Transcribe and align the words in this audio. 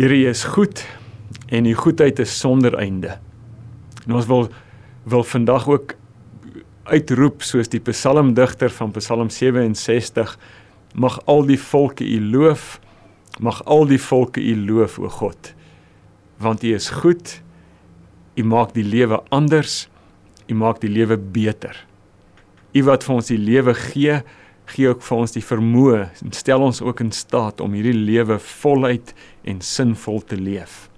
Here, 0.00 0.16
U 0.16 0.28
is 0.28 0.44
goed 0.44 0.80
en 1.52 1.66
U 1.66 1.74
goedheid 1.74 2.18
is 2.18 2.38
sonder 2.38 2.72
einde. 2.80 3.18
En 4.06 4.14
ons 4.16 4.26
wil 4.26 4.46
wil 5.04 5.24
vandag 5.24 5.66
ook 5.68 5.92
uitroep 6.88 7.42
soos 7.44 7.68
die 7.68 7.82
psalmdigter 7.84 8.72
van 8.72 8.94
Psalm 8.96 9.28
67 9.28 10.32
mag 10.94 11.18
al 11.28 11.44
die 11.44 11.60
volke 11.60 12.06
U 12.08 12.16
loof 12.32 12.80
mag 13.44 13.60
al 13.68 13.84
die 13.92 14.00
volke 14.00 14.40
U 14.40 14.56
loof 14.70 14.96
o 14.98 15.12
God 15.20 15.52
want 16.40 16.64
U 16.64 16.72
is 16.80 16.88
goed 17.02 17.36
U 18.40 18.48
maak 18.48 18.72
die 18.72 18.86
lewe 18.86 19.20
anders 19.28 19.90
U 20.48 20.56
maak 20.56 20.80
die 20.80 20.92
lewe 20.92 21.20
beter 21.20 21.76
U 22.72 22.88
wat 22.88 23.04
vir 23.04 23.18
ons 23.20 23.28
die 23.34 23.42
lewe 23.52 23.76
gee 23.76 24.22
gee 24.74 24.90
ook 24.90 25.02
vir 25.06 25.24
ons 25.24 25.34
die 25.36 25.44
vermoë 25.44 26.04
en 26.24 26.36
stel 26.36 26.62
ons 26.66 26.82
ook 26.82 27.02
in 27.04 27.12
staat 27.16 27.60
om 27.60 27.74
hierdie 27.76 27.96
lewe 27.96 28.38
voluit 28.62 29.14
en 29.44 29.60
sinvol 29.64 30.22
te 30.26 30.38
leef 30.38 30.90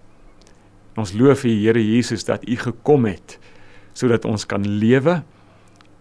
ons 0.96 1.12
loof 1.16 1.44
U 1.48 1.52
Here 1.52 1.80
Jesus 1.80 2.26
dat 2.28 2.44
U 2.48 2.56
gekom 2.56 3.06
het 3.08 3.38
sodat 3.96 4.24
ons 4.28 4.44
kan 4.48 4.64
lewe 4.64 5.20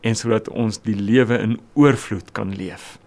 en 0.02 0.18
sodat 0.18 0.49
ons 0.49 0.80
die 0.86 0.96
lewe 0.98 1.38
in 1.44 1.58
oorvloed 1.77 2.32
kan 2.36 2.54
leef. 2.55 2.98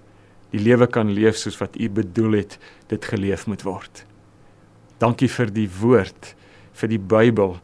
Die 0.55 0.62
lewe 0.62 0.87
kan 0.87 1.11
leef 1.17 1.39
soos 1.41 1.56
wat 1.59 1.77
U 1.81 1.89
bedoel 1.91 2.41
het 2.42 2.59
dit 2.92 3.09
geleef 3.11 3.48
moet 3.51 3.65
word. 3.67 4.05
Dankie 5.03 5.28
vir 5.28 5.51
die 5.51 5.69
woord, 5.81 6.34
vir 6.77 6.92
die 6.92 7.01
Bybel. 7.01 7.56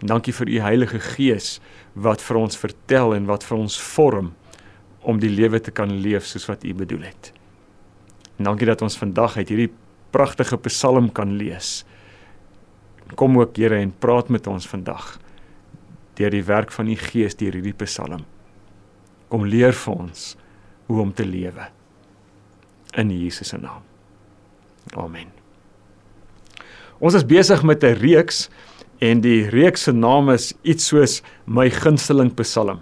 Dankie 0.00 0.34
vir 0.36 0.52
U 0.52 0.60
Heilige 0.68 1.00
Gees 1.16 1.58
wat 1.98 2.22
vir 2.22 2.38
ons 2.38 2.60
vertel 2.60 3.16
en 3.16 3.26
wat 3.28 3.44
vir 3.44 3.58
ons 3.58 3.80
vorm 3.80 4.30
om 5.02 5.18
die 5.20 5.30
lewe 5.30 5.60
te 5.60 5.70
kan 5.70 5.92
leef 6.00 6.26
soos 6.26 6.46
wat 6.46 6.64
U 6.64 6.74
bedoel 6.74 7.02
het. 7.08 7.32
En 8.38 8.44
dankie 8.44 8.66
dat 8.66 8.82
ons 8.82 8.98
vandag 8.98 9.36
uit 9.36 9.48
hierdie 9.48 9.72
pragtige 10.10 10.56
Psalm 10.64 11.10
kan 11.12 11.36
lees. 11.36 11.84
Kom 13.14 13.38
ook 13.38 13.56
Here 13.56 13.76
en 13.76 13.92
praat 13.98 14.28
met 14.28 14.46
ons 14.46 14.68
vandag 14.68 15.18
deur 16.20 16.32
die 16.32 16.44
werk 16.44 16.72
van 16.72 16.88
u 16.88 16.96
Gees 17.00 17.36
deur 17.36 17.56
hierdie 17.56 17.76
Psalm. 17.84 18.24
Kom 19.32 19.46
leer 19.48 19.72
vir 19.76 19.94
ons 20.06 20.34
hoe 20.88 21.00
om 21.00 21.12
te 21.14 21.24
lewe 21.24 21.68
in 22.98 23.12
Jesus 23.14 23.52
se 23.52 23.58
naam. 23.60 23.84
Amen. 24.98 25.30
Ons 26.98 27.14
is 27.14 27.24
besig 27.24 27.62
met 27.62 27.84
'n 27.84 27.96
reeks 28.00 28.48
en 28.98 29.20
die 29.20 29.48
reeks 29.48 29.82
se 29.82 29.92
naam 29.92 30.30
is 30.30 30.52
iets 30.62 30.88
soos 30.88 31.22
my 31.46 31.70
gunsteling 31.70 32.34
Psalm. 32.34 32.80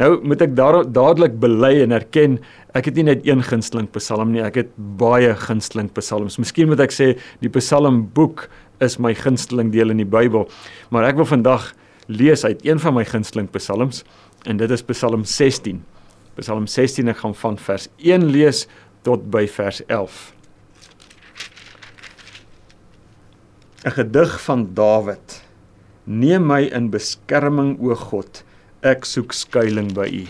Nou 0.00 0.18
moet 0.26 0.42
ek 0.42 0.56
daar 0.58 0.80
dadelik 0.90 1.36
bely 1.38 1.76
en 1.84 1.94
erken 1.94 2.40
ek 2.74 2.88
het 2.90 2.96
nie 2.98 3.06
net 3.06 3.26
een 3.26 3.44
gunsteling 3.46 3.86
Psalm 3.94 4.32
nie, 4.34 4.42
ek 4.42 4.56
het 4.58 4.72
baie 4.98 5.34
gunsteling 5.38 5.92
Psalms. 5.94 6.40
Miskien 6.42 6.68
moet 6.68 6.82
ek 6.82 6.94
sê 6.94 7.12
die 7.40 7.52
Psalm 7.54 8.02
boek 8.16 8.48
is 8.82 8.98
my 8.98 9.14
gunsteling 9.14 9.70
deel 9.70 9.94
in 9.94 10.02
die 10.02 10.08
Bybel, 10.08 10.48
maar 10.90 11.06
ek 11.06 11.20
wil 11.20 11.28
vandag 11.30 11.70
lees 12.06 12.44
uit 12.44 12.64
een 12.66 12.80
van 12.80 12.94
my 12.94 13.04
gunsteling 13.08 13.48
psalms 13.54 14.02
en 14.44 14.58
dit 14.60 14.70
is 14.70 14.82
Psalm 14.90 15.24
16. 15.24 15.80
Psalm 16.36 16.66
16 16.66 17.08
ek 17.08 17.22
gaan 17.22 17.36
van 17.38 17.56
vers 17.56 17.88
1 18.02 18.26
lees 18.34 18.66
tot 19.06 19.30
by 19.30 19.46
vers 19.48 19.80
11. 19.86 20.34
'n 23.84 23.90
Gedig 23.90 24.40
van 24.40 24.74
Dawid. 24.74 25.42
Neem 26.04 26.46
my 26.46 26.62
in 26.72 26.90
beskerming 26.90 27.78
o 27.80 27.94
God, 27.94 28.44
ek 28.84 29.08
soek 29.08 29.32
skuilings 29.32 29.94
by 29.96 30.08
U. 30.08 30.24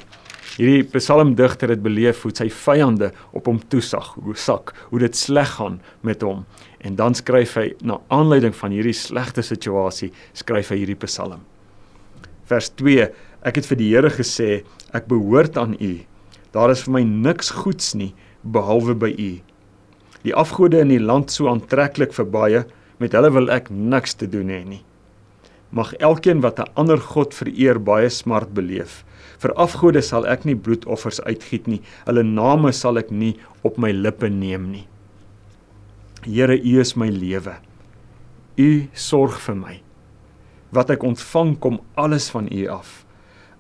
Hierdie 0.55 0.85
psalmdigter 0.87 1.73
het 1.75 1.83
beleef 1.83 2.23
hoe 2.23 2.31
sy 2.35 2.47
vyande 2.47 3.11
op 3.35 3.49
hom 3.51 3.59
toesag, 3.73 4.13
hoe 4.23 4.37
sak, 4.39 4.71
hoe 4.93 5.01
dit 5.03 5.19
sleg 5.19 5.57
gaan 5.57 5.81
met 6.07 6.23
hom. 6.23 6.45
En 6.79 6.95
dan 6.95 7.19
skryf 7.19 7.57
hy 7.59 7.73
na 7.83 7.99
aanleiding 8.15 8.55
van 8.55 8.71
hierdie 8.71 8.95
slegte 8.95 9.43
situasie, 9.43 10.13
skryf 10.33 10.71
hy 10.71 10.85
hierdie 10.85 11.03
psalm 11.03 11.43
vers 12.49 12.71
2 12.81 13.09
ek 13.49 13.59
het 13.61 13.69
vir 13.69 13.81
die 13.81 13.91
Here 13.93 14.13
gesê 14.13 14.51
ek 14.97 15.09
behoort 15.11 15.59
aan 15.61 15.77
u 15.81 15.95
daar 16.55 16.73
is 16.73 16.85
vir 16.87 16.99
my 16.99 17.05
niks 17.05 17.51
goeds 17.63 17.95
nie 17.99 18.13
behalwe 18.57 18.97
by 19.05 19.11
u 19.13 19.31
die 20.25 20.37
afgode 20.45 20.81
in 20.85 20.93
die 20.93 21.03
land 21.03 21.33
so 21.33 21.49
aantreklik 21.53 22.15
vir 22.17 22.29
baie 22.37 22.65
met 23.01 23.17
hulle 23.17 23.33
wil 23.35 23.51
ek 23.53 23.71
niks 23.73 24.17
te 24.21 24.29
doen 24.31 24.53
hê 24.53 24.61
nie 24.69 24.83
mag 25.75 25.93
elkeen 25.99 26.41
wat 26.47 26.61
'n 26.61 26.73
ander 26.75 26.99
god 26.99 27.35
vereer 27.35 27.79
baie 27.91 28.11
smart 28.11 28.55
beleef 28.55 29.05
vir 29.43 29.55
afgode 29.67 30.03
sal 30.03 30.27
ek 30.27 30.45
nie 30.45 30.57
bloedoffers 30.57 31.21
uitgiet 31.21 31.67
nie 31.67 31.83
hulle 32.07 32.23
name 32.23 32.73
sal 32.73 32.99
ek 32.99 33.11
nie 33.11 33.37
op 33.63 33.79
my 33.79 33.93
lippe 33.93 34.31
neem 34.31 34.71
nie 34.73 34.87
Here 36.25 36.57
u 36.57 36.81
is 36.81 36.97
my 36.97 37.11
lewe 37.11 37.59
u 38.57 38.89
sorg 38.95 39.41
vir 39.41 39.57
my 39.57 39.85
wat 40.75 40.91
ek 40.91 41.07
ontvang 41.07 41.55
kom 41.63 41.79
alles 41.95 42.29
van 42.35 42.51
U 42.51 42.67
af. 42.69 43.05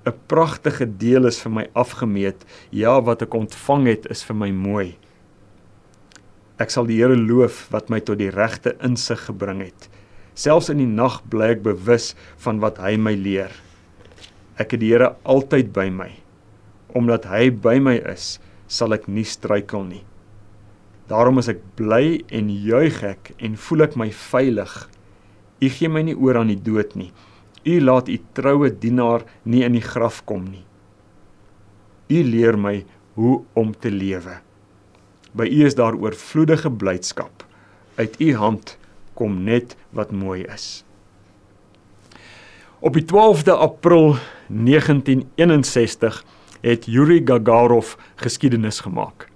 'n 0.04 0.12
Pragtige 0.26 0.86
deel 0.86 1.26
is 1.26 1.40
vir 1.40 1.52
my 1.52 1.66
afgemeet. 1.72 2.44
Ja, 2.70 3.00
wat 3.00 3.22
ek 3.22 3.34
ontvang 3.34 3.86
het 3.86 4.06
is 4.10 4.24
vir 4.24 4.36
my 4.36 4.50
mooi. 4.50 4.96
Ek 6.58 6.70
sal 6.70 6.86
die 6.86 6.98
Here 6.98 7.16
loof 7.16 7.68
wat 7.70 7.88
my 7.90 8.00
tot 8.00 8.18
die 8.18 8.30
regte 8.30 8.76
insig 8.82 9.24
gebring 9.26 9.62
het. 9.62 9.88
Selfs 10.34 10.70
in 10.72 10.80
die 10.82 10.90
nag 10.90 11.20
bly 11.30 11.52
ek 11.54 11.62
bewus 11.66 12.12
van 12.42 12.60
wat 12.62 12.80
hy 12.82 12.96
my 12.98 13.14
leer. 13.18 13.52
Ek 14.58 14.74
het 14.74 14.82
die 14.82 14.92
Here 14.92 15.14
altyd 15.24 15.72
by 15.74 15.88
my. 15.90 16.10
Omdat 16.94 17.26
hy 17.30 17.48
by 17.50 17.78
my 17.82 17.98
is, 18.10 18.38
sal 18.66 18.94
ek 18.94 19.06
nie 19.10 19.26
struikel 19.26 19.86
nie. 19.86 20.02
Daarom 21.10 21.38
is 21.42 21.50
ek 21.52 21.62
bly 21.78 22.22
en 22.32 22.50
juig 22.50 23.02
ek 23.04 23.34
en 23.38 23.58
voel 23.60 23.86
ek 23.86 23.96
my 24.00 24.10
veilig 24.14 24.74
U 25.64 25.70
gee 25.70 25.88
my 25.88 26.02
nie 26.04 26.16
oor 26.18 26.40
aan 26.40 26.50
die 26.52 26.60
dood 26.60 26.94
nie. 26.98 27.10
U 27.64 27.78
laat 27.80 28.10
u 28.12 28.18
troue 28.36 28.70
dienaar 28.70 29.24
nie 29.48 29.62
in 29.64 29.76
die 29.78 29.84
graf 29.84 30.20
kom 30.28 30.44
nie. 30.50 30.64
U 32.12 32.20
leer 32.26 32.58
my 32.60 32.82
hoe 33.16 33.38
om 33.56 33.72
te 33.72 33.92
lewe. 33.92 34.40
By 35.34 35.46
u 35.48 35.64
is 35.66 35.76
daar 35.78 35.96
oorvloedige 35.96 36.70
blydskap. 36.70 37.46
Uit 37.96 38.18
u 38.20 38.34
hand 38.36 38.76
kom 39.14 39.42
net 39.44 39.76
wat 39.90 40.12
mooi 40.12 40.42
is. 40.44 40.84
Op 42.84 42.92
die 42.92 43.04
12de 43.04 43.54
April 43.56 44.16
1961 44.48 46.24
het 46.60 46.84
Yuri 46.86 47.22
Gagarin 47.24 47.82
geskiedenis 48.20 48.80
gemaak. 48.80 49.28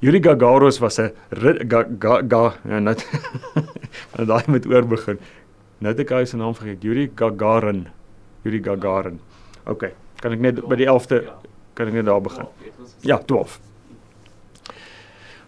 Yuri 0.00 0.22
Gagarin 0.22 0.78
was 0.80 0.98
'n 0.98 1.12
ga 1.68 1.84
ga 1.98 2.22
ga 2.28 2.54
ja, 2.70 2.78
net 2.78 3.06
daai 4.16 4.44
met 4.46 4.66
oor 4.66 4.86
begin. 4.86 5.18
Nou 5.78 5.92
het 5.92 6.00
ek 6.00 6.10
hy 6.10 6.24
se 6.24 6.36
naam 6.36 6.54
vergeet, 6.54 6.82
Yuri 6.82 7.10
Gagarin. 7.14 7.88
Yuri 8.42 8.62
Gagarin. 8.62 9.20
OK, 9.66 9.92
kan 10.20 10.32
ek 10.32 10.40
net 10.40 10.60
by 10.68 10.76
die 10.76 10.86
11de 10.86 11.24
kan 11.74 11.88
ek 11.88 11.94
net 11.94 12.04
daar 12.04 12.20
begin. 12.20 12.46
Ja, 13.00 13.18
12. 13.18 13.60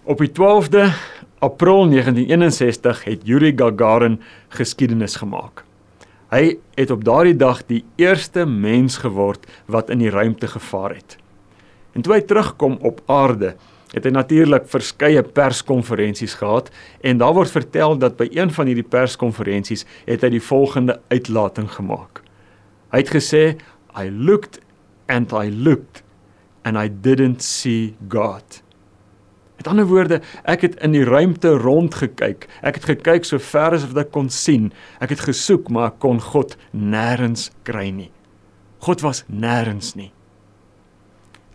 Op 0.04 0.18
die 0.18 0.32
12de 0.34 0.90
April 1.38 1.86
1961 1.88 3.04
het 3.04 3.20
Yuri 3.22 3.52
Gagarin 3.56 4.20
geskiedenis 4.48 5.14
gemaak. 5.16 5.62
Hy 6.34 6.56
het 6.74 6.90
op 6.90 7.04
daardie 7.06 7.36
dag 7.38 7.60
die 7.68 7.84
eerste 7.96 8.42
mens 8.46 8.96
geword 8.98 9.46
wat 9.70 9.92
in 9.94 10.02
die 10.02 10.10
ruimte 10.10 10.48
gevaar 10.50 10.96
het. 10.96 11.14
En 11.94 12.02
toe 12.02 12.16
hy 12.16 12.20
terugkom 12.26 12.80
op 12.82 12.98
aarde, 13.06 13.52
het 13.94 14.08
hy 14.08 14.10
natuurlik 14.10 14.66
verskeie 14.72 15.22
perskonferensies 15.22 16.34
gehad 16.40 16.72
en 17.06 17.22
daar 17.22 17.38
word 17.38 17.54
vertel 17.54 17.94
dat 17.94 18.18
by 18.18 18.26
een 18.34 18.50
van 18.50 18.66
hierdie 18.66 18.88
perskonferensies 18.96 19.86
het 20.10 20.26
hy 20.26 20.32
die 20.34 20.42
volgende 20.42 20.98
uitlating 21.14 21.70
gemaak. 21.78 22.24
Hy 22.90 23.04
het 23.04 23.14
gesê 23.14 23.44
I 23.94 24.10
looked 24.10 24.58
and 25.06 25.30
I 25.30 25.46
looked 25.46 26.02
and 26.66 26.74
I 26.74 26.90
didn't 26.90 27.46
see 27.46 27.94
God. 28.10 28.64
Met 29.62 29.70
ander 29.70 29.86
woorde, 29.86 30.16
ek 30.42 30.64
het 30.66 30.72
in 30.82 30.90
die 30.90 31.04
ruimte 31.06 31.52
rondgekyk. 31.54 32.48
Ek 32.66 32.80
het 32.80 32.86
gekyk 32.88 33.28
so 33.28 33.38
ver 33.38 33.76
as 33.76 33.84
wat 33.86 34.00
ek 34.02 34.08
kon 34.10 34.26
sien. 34.26 34.72
Ek 34.98 35.12
het 35.14 35.20
gesoek, 35.22 35.68
maar 35.70 35.92
ek 35.92 36.00
kon 36.02 36.18
God 36.18 36.56
nêrens 36.74 37.44
kry 37.62 37.92
nie. 37.94 38.08
God 38.82 39.04
was 39.06 39.20
nêrens 39.30 39.92
nie. 39.94 40.08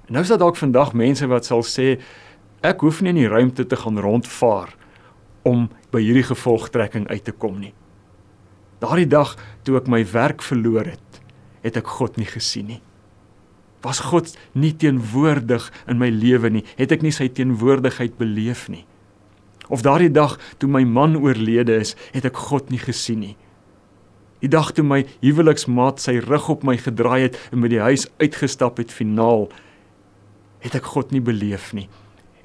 En 0.08 0.16
nou 0.16 0.24
is 0.24 0.32
daar 0.32 0.40
dalk 0.40 0.56
vandag 0.56 0.94
mense 0.96 1.28
wat 1.28 1.52
sal 1.52 1.68
sê 1.68 1.98
Ek 2.64 2.80
hoef 2.82 3.04
nie 3.04 3.12
in 3.12 3.20
die 3.20 3.28
ruimte 3.28 3.68
te 3.68 3.76
gaan 3.76 4.00
rondvaar 4.00 4.72
om 5.44 5.68
by 5.92 6.00
hierdie 6.00 6.26
gevolgtrekking 6.32 7.10
uit 7.12 7.28
te 7.28 7.36
kom 7.36 7.60
nie. 7.60 7.74
Daardie 8.80 9.10
dag 9.12 9.36
toe 9.68 9.76
ek 9.82 9.92
my 9.92 10.00
werk 10.16 10.42
verloor 10.48 10.88
het, 10.96 11.20
het 11.68 11.84
ek 11.84 11.92
God 12.00 12.16
nie 12.16 12.32
gesien 12.32 12.72
nie. 12.72 12.80
Was 13.88 14.02
God 14.04 14.34
nie 14.52 14.74
teenwoordig 14.76 15.70
in 15.88 16.00
my 16.02 16.10
lewe 16.12 16.52
nie, 16.52 16.64
het 16.76 16.92
ek 16.92 17.06
nie 17.06 17.14
sy 17.16 17.30
teenwoordigheid 17.32 18.18
beleef 18.20 18.66
nie. 18.74 18.84
Of 19.72 19.84
daardie 19.88 20.12
dag 20.12 20.36
toe 20.60 20.70
my 20.72 20.84
man 20.84 21.16
oorlede 21.20 21.78
is, 21.80 21.94
het 22.12 22.28
ek 22.28 22.40
God 22.50 22.72
nie 22.74 22.82
gesien 22.82 23.24
nie. 23.24 23.36
Die 24.44 24.52
dag 24.52 24.74
toe 24.76 24.84
my 24.86 25.02
huweliksmaat 25.24 26.04
sy 26.04 26.18
rug 26.24 26.50
op 26.52 26.68
my 26.68 26.76
gedraai 26.80 27.30
het 27.30 27.40
en 27.52 27.64
by 27.64 27.72
die 27.72 27.82
huis 27.82 28.06
uitgestap 28.20 28.84
het 28.84 28.92
finaal, 28.94 29.48
het 30.62 30.76
ek 30.78 30.92
God 30.94 31.16
nie 31.16 31.24
beleef 31.24 31.72
nie 31.78 31.88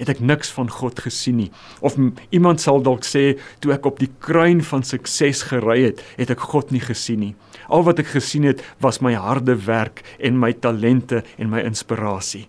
het 0.02 0.16
ek 0.16 0.22
niks 0.24 0.50
van 0.50 0.70
God 0.70 0.98
gesien 1.04 1.38
nie. 1.38 1.50
Of 1.80 1.94
iemand 2.34 2.62
sal 2.62 2.82
dalk 2.82 3.06
sê 3.06 3.36
toe 3.62 3.70
ek 3.76 3.86
op 3.86 4.00
die 4.02 4.10
kruin 4.24 4.62
van 4.66 4.82
sukses 4.86 5.44
gery 5.50 5.78
het, 5.84 6.02
het 6.18 6.32
ek 6.34 6.42
God 6.52 6.72
nie 6.74 6.82
gesien 6.82 7.22
nie. 7.22 7.34
Al 7.72 7.86
wat 7.88 8.02
ek 8.02 8.12
gesien 8.12 8.44
het 8.44 8.60
was 8.84 9.00
my 9.00 9.14
harde 9.16 9.56
werk 9.66 10.02
en 10.20 10.36
my 10.40 10.52
talente 10.52 11.22
en 11.40 11.50
my 11.52 11.62
inspirasie. 11.64 12.46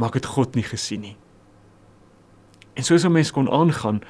Maar 0.00 0.14
ek 0.14 0.22
het 0.22 0.30
God 0.36 0.56
nie 0.56 0.64
gesien 0.64 1.04
nie. 1.04 1.16
En 2.74 2.86
soos 2.86 3.04
'n 3.04 3.12
mens 3.12 3.30
kon 3.30 3.50
aangaan, 3.50 4.00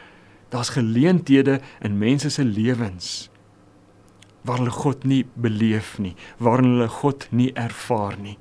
daar's 0.51 0.77
geleenthede 0.79 1.61
in 1.83 1.99
mense 1.99 2.31
se 2.31 2.45
lewens 2.45 3.31
waar 4.43 4.59
hulle 4.59 4.71
God 4.71 5.05
nie 5.05 5.25
beleef 5.35 5.99
nie, 5.99 6.15
waar 6.39 6.63
hulle 6.63 6.89
God 6.89 7.27
nie 7.31 7.51
ervaar 7.53 8.17
nie. 8.19 8.39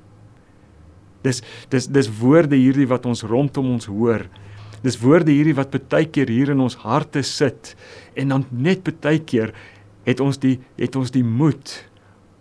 Dis 1.25 1.41
dis 1.69 1.87
dis 1.87 2.09
woorde 2.21 2.55
hierdie 2.55 2.87
wat 2.87 3.05
ons 3.05 3.23
rondom 3.27 3.73
ons 3.75 3.89
hoor. 3.91 4.29
Dis 4.81 4.99
woorde 5.01 5.31
hierdie 5.31 5.57
wat 5.57 5.75
baie 5.91 6.07
keer 6.07 6.31
hier 6.31 6.53
in 6.53 6.63
ons 6.63 6.77
harte 6.85 7.23
sit 7.23 7.75
en 8.15 8.29
dan 8.29 8.45
net 8.49 8.87
baie 9.01 9.19
keer 9.19 9.51
het 10.05 10.19
ons 10.19 10.39
die 10.39 10.57
het 10.79 10.95
ons 10.95 11.11
die 11.11 11.23
moed 11.23 11.75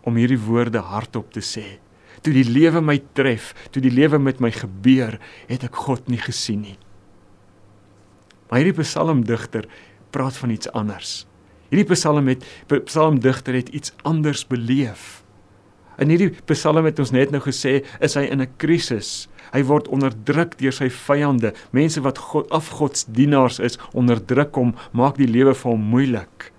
om 0.07 0.17
hierdie 0.17 0.41
woorde 0.41 0.81
hardop 0.81 1.33
te 1.33 1.43
sê. 1.45 1.79
Toe 2.23 2.33
die 2.35 2.47
lewe 2.47 2.81
my 2.83 2.99
tref, 3.15 3.53
toe 3.71 3.83
die 3.83 3.93
lewe 3.95 4.19
met 4.19 4.41
my 4.43 4.51
gebeur, 4.55 5.19
het 5.47 5.65
ek 5.69 5.77
God 5.87 6.09
nie 6.11 6.21
gesien 6.23 6.65
nie. 6.65 6.79
Maar 8.49 8.63
hierdie 8.63 8.81
psalmdigter 8.81 9.69
praat 10.15 10.39
van 10.41 10.51
iets 10.55 10.71
anders. 10.73 11.23
Hierdie 11.69 11.89
psalm 11.93 12.31
het 12.31 12.45
psalmdigter 12.89 13.59
het 13.59 13.69
iets 13.77 13.93
anders 14.09 14.47
beleef. 14.49 15.23
In 16.01 16.13
hierdie 16.13 16.31
psalm 16.49 16.87
het 16.89 17.01
ons 17.03 17.13
net 17.13 17.33
nou 17.35 17.43
gesê, 17.45 17.83
is 18.01 18.15
hy 18.15 18.25
in 18.31 18.41
'n 18.41 18.55
krisis. 18.57 19.29
Hy 19.53 19.63
word 19.63 19.89
onderdruk 19.89 20.59
deur 20.59 20.73
sy 20.73 20.89
vyande, 20.89 21.53
mense 21.73 22.01
wat 22.01 22.19
God 22.19 22.49
afgodsdienaars 22.51 23.59
is, 23.59 23.79
onderdruk 23.93 24.55
hom, 24.55 24.75
maak 24.93 25.17
die 25.17 25.27
lewe 25.27 25.55
vir 25.55 25.71
hom 25.73 25.81
moeilik. 25.81 26.53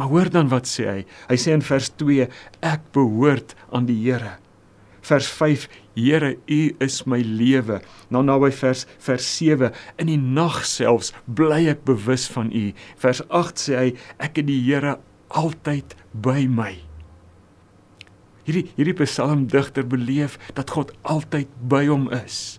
Maar 0.00 0.08
hoor 0.08 0.30
dan 0.32 0.48
wat 0.48 0.64
sê 0.64 0.86
hy? 0.88 1.00
Hy 1.28 1.36
sê 1.36 1.52
in 1.52 1.60
vers 1.60 1.90
2, 2.00 2.24
ek 2.64 2.86
behoort 2.96 3.52
aan 3.68 3.84
die 3.84 3.98
Here. 4.00 4.38
Vers 5.04 5.28
5, 5.28 5.66
Here, 5.92 6.30
U 6.48 6.60
is 6.80 7.02
my 7.04 7.18
lewe. 7.20 7.82
Nou 8.08 8.22
nou 8.24 8.38
by 8.40 8.48
vers 8.62 8.86
vers 9.04 9.28
7, 9.36 9.68
in 10.00 10.08
die 10.08 10.16
nag 10.16 10.62
selfs 10.64 11.12
bly 11.28 11.66
ek 11.74 11.84
bewus 11.84 12.24
van 12.32 12.48
U. 12.48 12.70
Vers 13.04 13.20
8 13.28 13.60
sê 13.60 13.76
hy, 13.76 13.92
ek 14.16 14.40
het 14.40 14.48
die 14.48 14.56
Here 14.70 14.96
altyd 15.36 15.92
by 16.16 16.48
my. 16.48 16.72
Hierdie 18.48 18.70
hierdie 18.80 18.96
psalmdigter 19.04 19.84
beleef 19.84 20.40
dat 20.56 20.72
God 20.72 20.96
altyd 21.04 21.52
by 21.60 21.84
hom 21.92 22.08
is. 22.22 22.56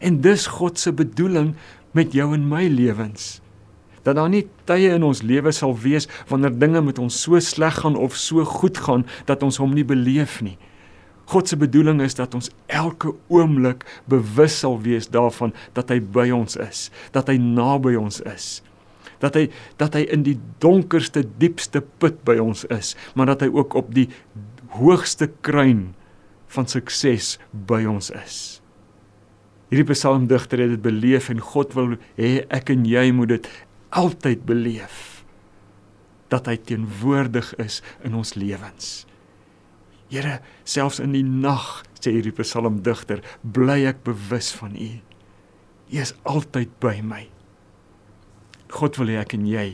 En 0.00 0.22
dis 0.24 0.48
God 0.56 0.80
se 0.80 0.96
bedoeling 0.96 1.52
met 1.92 2.16
jou 2.16 2.32
en 2.32 2.48
my 2.48 2.64
lewens. 2.72 3.43
Dat 4.04 4.18
daar 4.18 4.28
nie 4.30 4.44
tye 4.68 4.92
in 4.94 5.04
ons 5.06 5.22
lewe 5.24 5.52
sal 5.52 5.74
wees 5.80 6.08
wanneer 6.28 6.52
dinge 6.58 6.82
met 6.84 7.00
ons 7.00 7.16
so 7.24 7.40
sleg 7.40 7.80
gaan 7.80 7.96
of 7.96 8.16
so 8.20 8.44
goed 8.44 8.78
gaan 8.84 9.06
dat 9.28 9.42
ons 9.42 9.58
hom 9.62 9.74
nie 9.74 9.86
beleef 9.86 10.40
nie. 10.44 10.58
God 11.32 11.48
se 11.48 11.56
bedoeling 11.56 12.02
is 12.04 12.16
dat 12.18 12.34
ons 12.36 12.50
elke 12.68 13.14
oomblik 13.32 13.86
bewus 14.10 14.58
sal 14.60 14.76
wees 14.84 15.08
daarvan 15.08 15.54
dat 15.76 15.88
hy 15.92 16.00
by 16.00 16.28
ons 16.36 16.58
is, 16.60 16.90
dat 17.16 17.30
hy 17.32 17.38
naby 17.40 17.94
ons 17.96 18.20
is. 18.28 18.60
Dat 19.24 19.38
hy 19.38 19.46
dat 19.80 19.96
hy 19.96 20.04
in 20.12 20.24
die 20.26 20.36
donkerste 20.60 21.24
diepste 21.40 21.80
put 22.02 22.20
by 22.28 22.36
ons 22.42 22.66
is, 22.68 22.92
maar 23.16 23.32
dat 23.32 23.46
hy 23.46 23.48
ook 23.54 23.76
op 23.80 23.94
die 23.96 24.10
hoogste 24.76 25.30
kruin 25.46 25.94
van 26.52 26.68
sukses 26.70 27.38
by 27.66 27.84
ons 27.88 28.10
is. 28.14 28.40
Hierdie 29.72 29.94
psalmdigter 29.94 30.60
het 30.60 30.74
dit 30.76 30.82
beleef 30.82 31.30
en 31.32 31.40
God 31.42 31.72
wil 31.74 31.96
hê 32.18 32.44
ek 32.52 32.74
en 32.74 32.84
jy 32.86 33.08
moet 33.16 33.32
dit 33.38 33.48
altyd 33.94 34.44
beleef 34.48 35.24
dat 36.32 36.48
hy 36.50 36.56
teenwoordig 36.66 37.52
is 37.62 37.80
in 38.06 38.16
ons 38.18 38.34
lewens. 38.38 39.04
Here, 40.10 40.40
selfs 40.68 41.00
in 41.02 41.14
die 41.14 41.24
nag, 41.24 41.84
sê 41.98 42.12
hierdie 42.14 42.34
psalmdigter, 42.36 43.22
bly 43.42 43.84
ek 43.88 44.02
bewus 44.06 44.50
van 44.58 44.74
U. 44.76 44.90
U 45.94 46.00
is 46.00 46.14
altyd 46.28 46.72
by 46.82 46.98
my. 47.04 47.24
God 48.74 48.98
wil 48.98 49.12
hê 49.12 49.20
ek 49.22 49.36
en 49.38 49.46
jy 49.48 49.68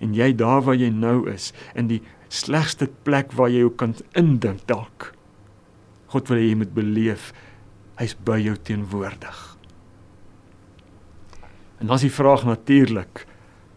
en 0.00 0.14
jy 0.16 0.30
daar 0.32 0.62
waar 0.64 0.78
jy 0.80 0.88
nou 0.94 1.28
is 1.28 1.50
in 1.76 1.90
die 1.90 2.00
slegste 2.32 2.88
plek 3.04 3.34
waar 3.36 3.50
jy 3.52 3.66
jou 3.66 3.72
kan 3.82 3.94
indink 4.16 4.64
dalk. 4.70 5.10
God 6.10 6.30
wil 6.30 6.40
hê 6.40 6.48
jy 6.48 6.58
moet 6.62 6.74
beleef 6.74 7.30
hy's 8.00 8.16
by 8.26 8.38
jou 8.40 8.56
teenwoordig. 8.56 9.40
En 11.80 11.88
dan 11.88 11.96
is 12.00 12.06
die 12.08 12.12
vraag 12.12 12.46
natuurlik 12.48 13.26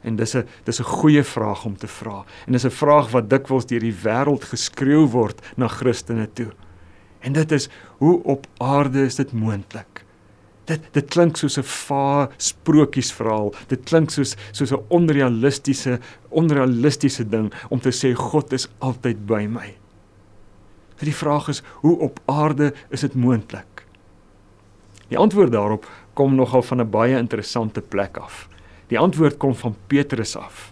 en 0.03 0.15
dis 0.15 0.35
'n 0.35 0.47
dis 0.63 0.79
'n 0.79 0.83
goeie 0.83 1.23
vraag 1.23 1.65
om 1.65 1.77
te 1.77 1.87
vra. 1.87 2.25
En 2.45 2.51
dis 2.51 2.65
'n 2.65 2.69
vraag 2.69 3.11
wat 3.11 3.29
dikwels 3.29 3.65
deur 3.65 3.79
die 3.79 3.99
wêreld 4.03 4.43
geskreeu 4.43 5.05
word 5.07 5.41
na 5.55 5.67
Christene 5.67 6.27
toe. 6.33 6.51
En 7.19 7.33
dit 7.33 7.51
is 7.51 7.69
hoe 7.97 8.23
op 8.23 8.47
aarde 8.57 9.05
is 9.05 9.15
dit 9.15 9.31
moontlik? 9.31 10.05
Dit 10.65 10.81
dit 10.91 11.07
klink 11.07 11.37
soos 11.37 11.57
'n 11.57 11.63
va 11.63 12.29
sprokiesverhaal. 12.37 13.53
Dit 13.67 13.83
klink 13.83 14.09
soos 14.09 14.35
soos 14.51 14.71
'n 14.71 14.85
onrealistiese 14.87 15.99
onrealistiese 16.29 17.29
ding 17.29 17.53
om 17.69 17.79
te 17.79 17.91
sê 17.91 18.13
God 18.15 18.53
is 18.53 18.67
altyd 18.79 19.25
by 19.25 19.45
my. 19.49 19.75
Die 20.97 21.15
vraag 21.15 21.47
is 21.47 21.63
hoe 21.81 21.99
op 21.99 22.19
aarde 22.25 22.73
is 22.89 23.01
dit 23.01 23.13
moontlik? 23.13 23.85
Die 25.07 25.17
antwoord 25.17 25.51
daarop 25.51 25.89
kom 26.13 26.35
nogal 26.35 26.61
van 26.61 26.81
'n 26.81 26.89
baie 26.89 27.17
interessante 27.17 27.81
plek 27.81 28.17
af. 28.17 28.49
Die 28.93 28.99
antwoord 29.01 29.39
kom 29.41 29.55
van 29.57 29.73
Petrus 29.89 30.35
af. 30.37 30.69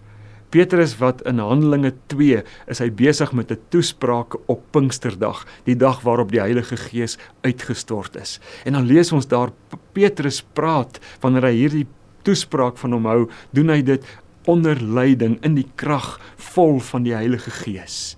Petrus 0.53 0.91
wat 1.00 1.23
in 1.25 1.39
Handelinge 1.41 1.89
2 2.12 2.44
is 2.69 2.81
hy 2.83 2.89
besig 2.94 3.31
met 3.33 3.50
'n 3.51 3.57
toespraak 3.73 4.35
op 4.45 4.62
Pinksterdag, 4.71 5.41
die 5.65 5.75
dag 5.75 6.01
waarop 6.06 6.29
die 6.29 6.39
Heilige 6.39 6.77
Gees 6.77 7.18
uitgestort 7.41 8.15
is. 8.15 8.39
En 8.65 8.73
dan 8.73 8.85
lees 8.85 9.12
ons 9.12 9.27
daar 9.27 9.50
Petrus 9.94 10.44
praat 10.53 11.00
wanneer 11.21 11.50
hy 11.50 11.56
hierdie 11.56 11.88
toespraak 12.21 12.77
van 12.77 12.91
hom 12.91 13.06
hou, 13.06 13.29
doen 13.51 13.69
hy 13.69 13.81
dit 13.81 14.06
onder 14.45 14.77
leiding 14.77 15.39
in 15.41 15.56
die 15.56 15.71
krag 15.75 16.19
vol 16.35 16.79
van 16.79 17.03
die 17.03 17.15
Heilige 17.15 17.51
Gees. 17.51 18.18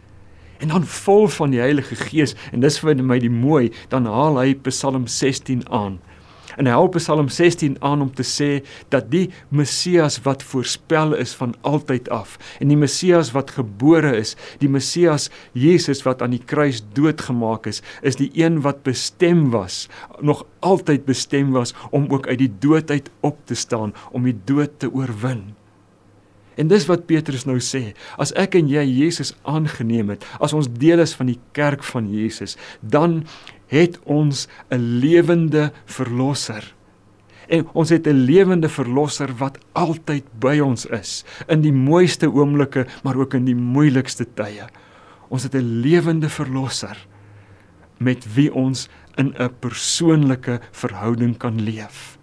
En 0.59 0.67
dan 0.67 0.83
vol 0.83 1.27
van 1.27 1.51
die 1.51 1.59
Heilige 1.59 1.95
Gees 1.95 2.35
en 2.51 2.59
dis 2.59 2.79
vir 2.79 2.95
my 2.95 3.19
die 3.19 3.29
mooi, 3.29 3.71
dan 3.89 4.05
haal 4.05 4.38
hy 4.38 4.55
Psalm 4.55 5.07
16 5.07 5.63
aan. 5.69 6.00
En 6.57 6.67
hy 6.69 6.75
help 6.75 6.97
Psalm 6.97 7.29
16 7.29 7.77
aan 7.81 8.01
om 8.05 8.11
te 8.13 8.25
sê 8.27 8.61
dat 8.94 9.09
die 9.11 9.29
Messias 9.50 10.19
wat 10.25 10.44
voorspel 10.44 11.15
is 11.17 11.33
van 11.38 11.55
altyd 11.61 12.09
af 12.13 12.38
en 12.59 12.71
die 12.71 12.79
Messias 12.79 13.31
wat 13.35 13.55
gebore 13.57 14.13
is, 14.19 14.36
die 14.62 14.69
Messias 14.69 15.29
Jesus 15.57 16.03
wat 16.07 16.22
aan 16.22 16.36
die 16.36 16.43
kruis 16.43 16.83
doodgemaak 16.93 17.67
is, 17.69 17.81
is 18.01 18.19
die 18.19 18.31
een 18.38 18.62
wat 18.65 18.83
bestem 18.88 19.50
was, 19.53 19.88
nog 20.22 20.45
altyd 20.65 21.05
bestem 21.05 21.51
was 21.55 21.74
om 21.91 22.07
ook 22.13 22.27
uit 22.27 22.39
die 22.45 22.53
dood 22.60 22.91
uit 22.91 23.10
op 23.22 23.39
te 23.50 23.55
staan, 23.55 23.93
om 24.12 24.29
die 24.29 24.38
dood 24.45 24.79
te 24.79 24.91
oorwin. 24.91 25.53
En 26.55 26.69
dis 26.69 26.86
wat 26.86 27.07
Petrus 27.10 27.48
nou 27.50 27.57
sê, 27.63 27.93
as 28.22 28.33
ek 28.38 28.60
en 28.60 28.69
jy 28.69 28.83
Jesus 28.86 29.33
aangeneem 29.50 30.13
het, 30.13 30.25
as 30.43 30.53
ons 30.53 30.69
deel 30.69 31.01
is 31.01 31.15
van 31.17 31.31
die 31.31 31.39
kerk 31.57 31.86
van 31.88 32.10
Jesus, 32.13 32.57
dan 32.81 33.24
het 33.67 34.00
ons 34.03 34.48
'n 34.70 35.00
lewende 35.00 35.72
verlosser. 35.86 36.74
En 37.48 37.67
ons 37.74 37.89
het 37.89 38.08
'n 38.08 38.25
lewende 38.25 38.70
verlosser 38.70 39.29
wat 39.38 39.58
altyd 39.74 40.24
by 40.39 40.60
ons 40.60 40.86
is 40.86 41.25
in 41.48 41.62
die 41.62 41.74
mooiste 41.74 42.27
oomblikke, 42.27 42.86
maar 43.03 43.15
ook 43.15 43.34
in 43.34 43.46
die 43.46 43.55
moeilikste 43.55 44.25
tye. 44.34 44.67
Ons 45.29 45.43
het 45.43 45.55
'n 45.55 45.82
lewende 45.82 46.29
verlosser 46.29 46.98
met 47.98 48.34
wie 48.36 48.53
ons 48.53 48.89
in 49.15 49.34
'n 49.38 49.50
persoonlike 49.60 50.60
verhouding 50.72 51.38
kan 51.38 51.62
leef 51.62 52.17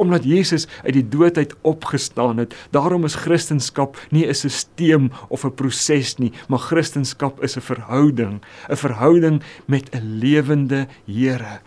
omdat 0.00 0.24
Jesus 0.24 0.66
uit 0.84 0.96
die 0.96 1.08
dood 1.08 1.36
uit 1.36 1.54
opgestaan 1.60 2.40
het. 2.40 2.54
Daarom 2.72 3.04
is 3.04 3.18
Christendom 3.20 3.92
nie 4.10 4.26
'n 4.26 4.34
stelsel 4.34 5.10
of 5.28 5.44
'n 5.44 5.54
proses 5.54 6.16
nie, 6.16 6.32
maar 6.48 6.58
Christendom 6.58 7.32
is 7.40 7.56
'n 7.56 7.60
verhouding, 7.60 8.40
'n 8.68 8.76
verhouding 8.76 9.42
met 9.66 9.90
'n 9.94 10.18
lewende 10.18 10.86
Here. 11.06 11.60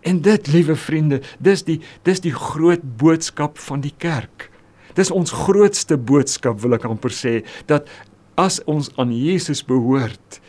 En 0.00 0.20
dit, 0.20 0.46
liewe 0.46 0.76
vriende, 0.76 1.20
dis 1.38 1.62
die 1.64 1.80
dis 2.02 2.20
die 2.20 2.34
groot 2.34 2.82
boodskap 2.96 3.58
van 3.58 3.80
die 3.80 3.94
kerk. 3.98 4.50
Dis 4.94 5.10
ons 5.10 5.32
grootste 5.32 5.96
boodskap 5.96 6.60
wil 6.60 6.74
ek 6.74 6.84
amper 6.84 7.10
sê 7.10 7.46
dat 7.66 7.88
as 8.34 8.60
ons 8.64 8.90
aan 8.96 9.12
Jesus 9.12 9.62
behoort, 9.64 10.41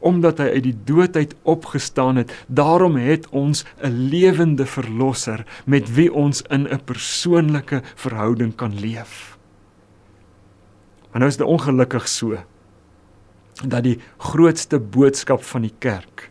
omdat 0.00 0.38
hy 0.38 0.48
uit 0.56 0.62
die 0.62 0.76
dood 0.84 1.16
uit 1.16 1.34
opgestaan 1.42 2.16
het. 2.16 2.32
Daarom 2.46 2.96
het 2.96 3.28
ons 3.28 3.64
'n 3.82 4.08
lewende 4.10 4.66
verlosser 4.66 5.46
met 5.66 5.94
wie 5.94 6.12
ons 6.12 6.42
in 6.42 6.68
'n 6.68 6.84
persoonlike 6.84 7.82
verhouding 7.94 8.54
kan 8.54 8.80
leef. 8.80 9.38
Maar 11.10 11.20
nou 11.20 11.30
is 11.30 11.36
dit 11.36 11.46
ongelukkig 11.46 12.08
so 12.08 12.38
dat 13.66 13.82
die 13.82 13.98
grootste 14.16 14.78
boodskap 14.78 15.42
van 15.44 15.62
die 15.62 15.74
kerk 15.78 16.30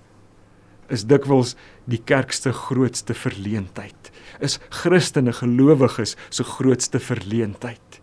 is 0.89 1.05
dikwels 1.05 1.55
die 1.89 2.01
kerk 2.05 2.33
se 2.33 2.53
grootste 2.53 3.13
verleentheid. 3.13 4.11
Is 4.41 4.59
Christene 4.69 5.33
gelowiges 5.33 6.15
se 6.29 6.43
grootste 6.43 6.99
verleentheid. 6.99 8.01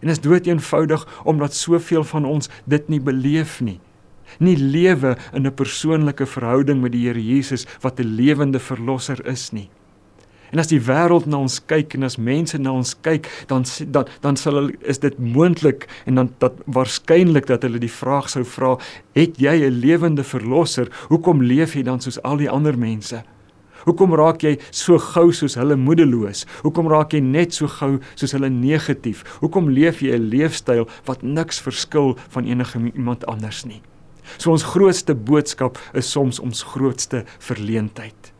En 0.00 0.08
is 0.08 0.20
dood 0.20 0.46
eenvoudig 0.46 1.06
omdat 1.24 1.54
soveel 1.54 2.04
van 2.04 2.24
ons 2.24 2.48
dit 2.64 2.88
nie 2.88 3.00
beleef 3.00 3.60
nie. 3.60 3.80
Nie 4.38 4.56
lewe 4.56 5.16
in 5.32 5.46
'n 5.46 5.54
persoonlike 5.54 6.26
verhouding 6.26 6.80
met 6.80 6.92
die 6.92 7.06
Here 7.06 7.24
Jesus 7.24 7.66
wat 7.80 8.00
'n 8.00 8.14
lewende 8.16 8.58
verlosser 8.58 9.26
is 9.26 9.52
nie. 9.52 9.70
En 10.50 10.58
as 10.58 10.70
die 10.70 10.80
wêreld 10.82 11.28
na 11.30 11.38
ons 11.38 11.60
kyk 11.70 11.94
en 11.94 12.02
as 12.02 12.16
mense 12.18 12.58
na 12.58 12.72
ons 12.74 12.94
kyk, 13.06 13.28
dan 13.46 13.64
dan 13.94 14.08
dan 14.20 14.36
sal 14.36 14.58
hulle 14.58 14.72
is 14.82 14.98
dit 14.98 15.18
moontlik 15.18 15.86
en 16.06 16.14
dan 16.14 16.32
dat 16.42 16.58
waarskynlik 16.66 17.46
dat 17.46 17.62
hulle 17.62 17.78
die 17.78 17.92
vraag 17.92 18.28
sou 18.28 18.44
vra, 18.44 18.76
het 19.14 19.38
jy 19.38 19.54
'n 19.66 19.80
lewende 19.80 20.24
verlosser? 20.24 20.88
Hoekom 21.08 21.42
leef 21.42 21.74
jy 21.74 21.82
dan 21.82 22.00
soos 22.00 22.22
al 22.22 22.36
die 22.36 22.50
ander 22.50 22.78
mense? 22.78 23.22
Hoekom 23.84 24.12
raak 24.14 24.42
jy 24.42 24.58
so 24.70 24.98
gou 24.98 25.32
soos 25.32 25.54
hulle 25.54 25.76
moedeloos? 25.76 26.44
Hoekom 26.62 26.88
raak 26.88 27.12
jy 27.12 27.20
net 27.20 27.54
so 27.54 27.66
gou 27.66 28.00
soos 28.14 28.32
hulle 28.32 28.50
negatief? 28.50 29.24
Hoekom 29.40 29.70
leef 29.70 30.02
jy 30.02 30.12
'n 30.18 30.28
leefstyl 30.30 30.88
wat 31.06 31.22
niks 31.22 31.60
verskil 31.60 32.18
van 32.28 32.44
enige 32.44 32.78
iemand 32.94 33.26
anders 33.26 33.64
nie? 33.64 33.80
So 34.36 34.50
ons 34.50 34.62
grootste 34.62 35.14
boodskap 35.14 35.78
is 35.92 36.10
soms 36.10 36.40
ons 36.40 36.62
grootste 36.62 37.24
verleentheid. 37.38 38.32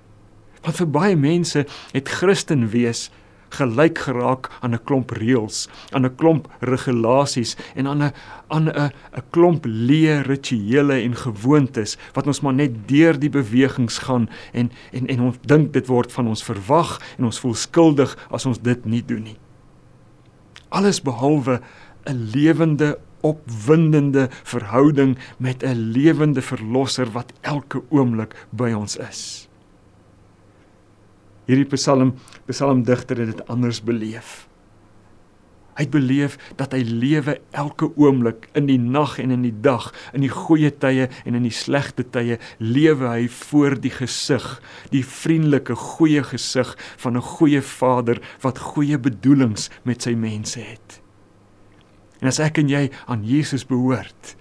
Want 0.63 0.77
vir 0.77 0.87
baie 0.87 1.17
mense 1.17 1.65
het 1.93 2.09
Christen 2.09 2.69
wees 2.69 3.09
gelyk 3.51 3.99
geraak 3.99 4.51
aan 4.61 4.75
'n 4.75 4.85
klomp 4.85 5.11
reëls, 5.11 5.69
aan 5.91 6.05
'n 6.07 6.15
klomp 6.15 6.49
regulasies 6.61 7.57
en 7.75 7.87
aan 7.87 8.03
'n 8.03 8.13
aan 8.49 8.69
'n 8.69 8.91
'n 9.17 9.23
klomp 9.31 9.67
leë 9.67 10.23
rituele 10.23 11.03
en 11.03 11.17
gewoontes 11.17 11.99
wat 12.13 12.27
ons 12.27 12.41
maar 12.41 12.55
net 12.55 12.89
deur 12.89 13.19
die 13.19 13.31
bewegings 13.31 13.99
gaan 13.99 14.29
en 14.53 14.71
en 14.93 15.07
en 15.07 15.21
ons 15.21 15.37
dink 15.43 15.73
dit 15.73 15.87
word 15.87 16.13
van 16.13 16.27
ons 16.27 16.43
verwag 16.43 17.01
en 17.19 17.25
ons 17.25 17.41
voel 17.41 17.55
skuldig 17.55 18.17
as 18.31 18.47
ons 18.47 18.59
dit 18.63 18.85
nie 18.85 19.03
doen 19.05 19.23
nie. 19.23 19.39
Alles 20.69 21.03
behalwe 21.03 21.61
'n 22.07 22.31
lewende 22.33 22.99
opwindende 23.21 24.29
verhouding 24.43 25.19
met 25.39 25.63
'n 25.63 25.93
lewende 25.93 26.43
verlosser 26.43 27.11
wat 27.13 27.33
elke 27.41 27.83
oomblik 27.89 28.35
by 28.51 28.73
ons 28.73 28.97
is 28.97 29.51
hierdie 31.51 31.69
Psalm 31.75 32.15
psalmdigter 32.47 33.25
het 33.25 33.35
dit 33.35 33.43
anders 33.51 33.83
beleef. 33.83 34.47
Hy 35.79 35.87
het 35.87 35.93
beleef 35.95 36.35
dat 36.59 36.75
hy 36.77 36.83
lewe 36.85 37.39
elke 37.57 37.89
oomblik 37.97 38.51
in 38.59 38.67
die 38.69 38.79
nag 38.79 39.17
en 39.23 39.33
in 39.33 39.47
die 39.47 39.55
dag, 39.65 39.89
in 40.13 40.27
die 40.27 40.33
goeie 40.33 40.69
tye 40.83 41.09
en 41.25 41.39
in 41.39 41.47
die 41.47 41.55
slegte 41.55 42.05
tye, 42.05 42.37
lewe 42.59 43.09
hy 43.09 43.29
voor 43.33 43.79
die 43.81 43.93
gesig, 43.95 44.45
die 44.93 45.05
vriendelike 45.07 45.79
goeie 45.79 46.23
gesig 46.27 46.75
van 47.01 47.17
'n 47.17 47.29
goeie 47.39 47.63
Vader 47.63 48.21
wat 48.43 48.59
goeie 48.75 48.99
bedoelings 48.99 49.71
met 49.85 50.03
sy 50.03 50.15
mense 50.15 50.61
het. 50.61 51.01
En 52.21 52.29
as 52.29 52.41
ek 52.43 52.61
en 52.61 52.69
jy 52.69 52.87
aan 53.09 53.25
Jesus 53.25 53.65
behoort, 53.67 54.37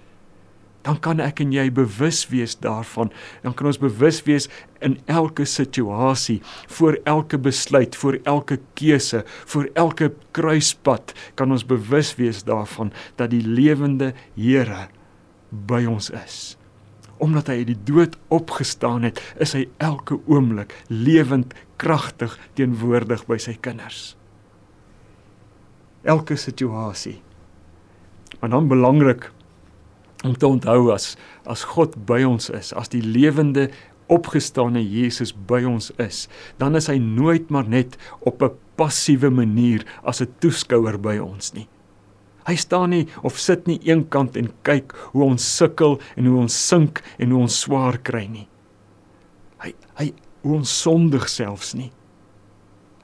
dan 0.82 0.96
kan 1.04 1.20
ek 1.20 1.42
en 1.44 1.52
jy 1.52 1.66
bewus 1.74 2.22
wees 2.32 2.54
daarvan. 2.60 3.10
Dan 3.44 3.54
kan 3.56 3.68
ons 3.68 3.80
bewus 3.80 4.22
wees 4.24 4.48
in 4.84 4.96
elke 5.12 5.44
situasie, 5.48 6.38
voor 6.72 6.96
elke 7.08 7.40
besluit, 7.40 7.96
voor 7.96 8.20
elke 8.24 8.60
keuse, 8.78 9.24
voor 9.52 9.68
elke 9.74 10.12
kruispunt 10.36 11.12
kan 11.36 11.52
ons 11.52 11.66
bewus 11.68 12.14
wees 12.20 12.44
daarvan 12.48 12.94
dat 13.20 13.32
die 13.34 13.44
lewende 13.44 14.14
Here 14.36 14.88
by 15.50 15.84
ons 15.90 16.10
is. 16.14 16.56
Omdat 17.20 17.50
hy 17.52 17.60
uit 17.60 17.72
die 17.74 17.82
dood 17.84 18.16
opgestaan 18.32 19.04
het, 19.04 19.20
is 19.36 19.52
hy 19.52 19.66
elke 19.82 20.16
oomblik 20.24 20.72
lewend, 20.88 21.52
kragtig 21.80 22.38
teenwoordig 22.56 23.26
by 23.28 23.36
sy 23.40 23.58
kinders. 23.60 24.14
Elke 26.08 26.38
situasie. 26.40 27.18
Maar 28.40 28.50
dan 28.50 28.68
belangrik 28.68 29.30
om 30.24 30.36
te 30.36 30.46
onthou 30.46 30.90
as 30.92 31.16
as 31.48 31.64
God 31.64 31.96
by 32.06 32.22
ons 32.28 32.50
is, 32.50 32.72
as 32.76 32.92
die 32.92 33.02
lewende 33.02 33.70
opgestane 34.10 34.82
Jesus 34.82 35.32
by 35.32 35.62
ons 35.68 35.90
is, 36.02 36.26
dan 36.58 36.76
is 36.76 36.90
hy 36.90 36.98
nooit 37.00 37.50
maar 37.50 37.68
net 37.68 37.96
op 38.20 38.42
'n 38.42 38.56
passiewe 38.76 39.30
manier 39.30 39.84
as 40.02 40.20
'n 40.20 40.34
toeskouer 40.40 40.98
by 40.98 41.18
ons 41.18 41.52
nie. 41.54 41.68
Hy 42.46 42.56
staan 42.56 42.90
nie 42.90 43.06
of 43.22 43.38
sit 43.38 43.66
nie 43.66 43.80
eenkant 43.84 44.36
en 44.36 44.52
kyk 44.62 44.92
hoe 45.12 45.24
ons 45.24 45.56
sukkel 45.56 46.00
en 46.16 46.26
hoe 46.26 46.40
ons 46.40 46.66
sink 46.68 47.02
en 47.18 47.30
hoe 47.30 47.40
ons 47.40 47.60
swaar 47.60 47.98
kry 47.98 48.26
nie. 48.26 48.48
Hy 49.58 49.74
hy 49.98 50.12
hoe 50.42 50.56
ons 50.56 50.80
sondig 50.82 51.28
selfs 51.28 51.74
nie. 51.74 51.92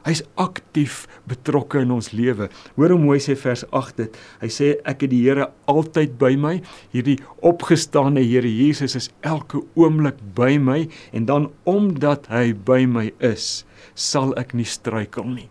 Hy's 0.06 0.22
aktief 0.38 1.04
betrokke 1.26 1.80
in 1.82 1.90
ons 1.90 2.12
lewe. 2.14 2.46
Hoor 2.76 2.94
hoe 2.94 3.00
mooi 3.02 3.18
sê 3.22 3.34
vers 3.38 3.64
8 3.75 4.04
dit. 4.04 4.18
Hy 4.38 4.50
sê 4.54 4.68
ek 4.86 5.02
het 5.02 5.10
die 5.10 5.25
Here 5.25 5.48
altyd 5.66 6.14
by 6.20 6.36
my. 6.38 6.60
Hierdie 6.94 7.18
opgestane 7.42 8.22
Here 8.22 8.46
Jesus 8.46 8.94
is 8.98 9.10
elke 9.26 9.64
oomblik 9.75 10.20
by 10.38 10.54
my 10.62 10.84
en 11.10 11.26
dan 11.26 11.50
omdat 11.66 12.30
hy 12.30 12.52
by 12.54 12.84
my 12.86 13.10
is, 13.18 13.66
sal 13.98 14.34
ek 14.38 14.54
nie 14.54 14.68
struikel 14.68 15.26
nie. 15.26 15.50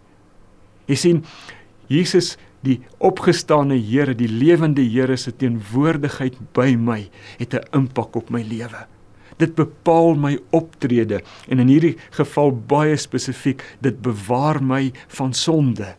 Jy 0.87 0.97
sien 1.01 1.23
Jesus 1.91 2.35
die 2.65 2.79
opgestane 3.03 3.75
Here, 3.77 4.15
die 4.15 4.31
lewende 4.31 4.87
Here 4.87 5.19
se 5.19 5.35
teenwoordigheid 5.35 6.39
by 6.55 6.73
my 6.79 7.01
het 7.39 7.53
'n 7.53 7.67
impak 7.75 8.15
op 8.15 8.31
my 8.31 8.41
lewe. 8.41 8.87
Dit 9.41 9.55
bepaal 9.55 10.15
my 10.15 10.37
optrede 10.55 11.21
en 11.51 11.59
in 11.59 11.67
hierdie 11.67 11.95
geval 12.15 12.53
baie 12.55 12.95
spesifiek, 12.97 13.63
dit 13.83 13.97
bewaar 14.01 14.61
my 14.63 14.93
van 15.17 15.33
sonde. 15.33 15.95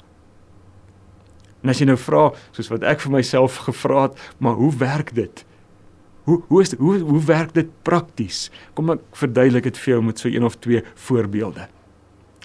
En 1.63 1.73
as 1.73 1.81
jy 1.83 1.89
nou 1.89 1.99
vra, 2.01 2.31
soos 2.57 2.71
wat 2.71 2.85
ek 2.87 3.03
vir 3.05 3.13
myself 3.19 3.59
gevra 3.67 4.09
het, 4.09 4.19
maar 4.39 4.57
hoe 4.61 4.73
werk 4.81 5.13
dit? 5.17 5.45
Hoe 6.27 6.41
hoe 6.49 6.63
is 6.63 6.75
hoe 6.79 6.99
hoe 7.07 7.23
werk 7.27 7.53
dit 7.55 7.69
prakties? 7.87 8.49
Kom 8.75 8.91
ek 8.95 9.03
verduidelik 9.15 9.69
dit 9.69 9.79
vir 9.85 9.97
jou 9.97 10.03
met 10.09 10.19
so 10.19 10.31
een 10.31 10.47
of 10.47 10.59
twee 10.59 10.83
voorbeelde. 11.07 11.69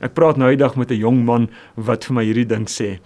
Ek 0.02 0.14
praat 0.18 0.38
nou 0.42 0.50
eendag 0.50 0.76
met 0.78 0.92
'n 0.92 1.02
jong 1.02 1.26
man 1.26 1.50
wat 1.76 2.06
vir 2.06 2.14
my 2.14 2.24
hierdie 2.26 2.50
ding 2.50 2.68
sê. 2.70 3.00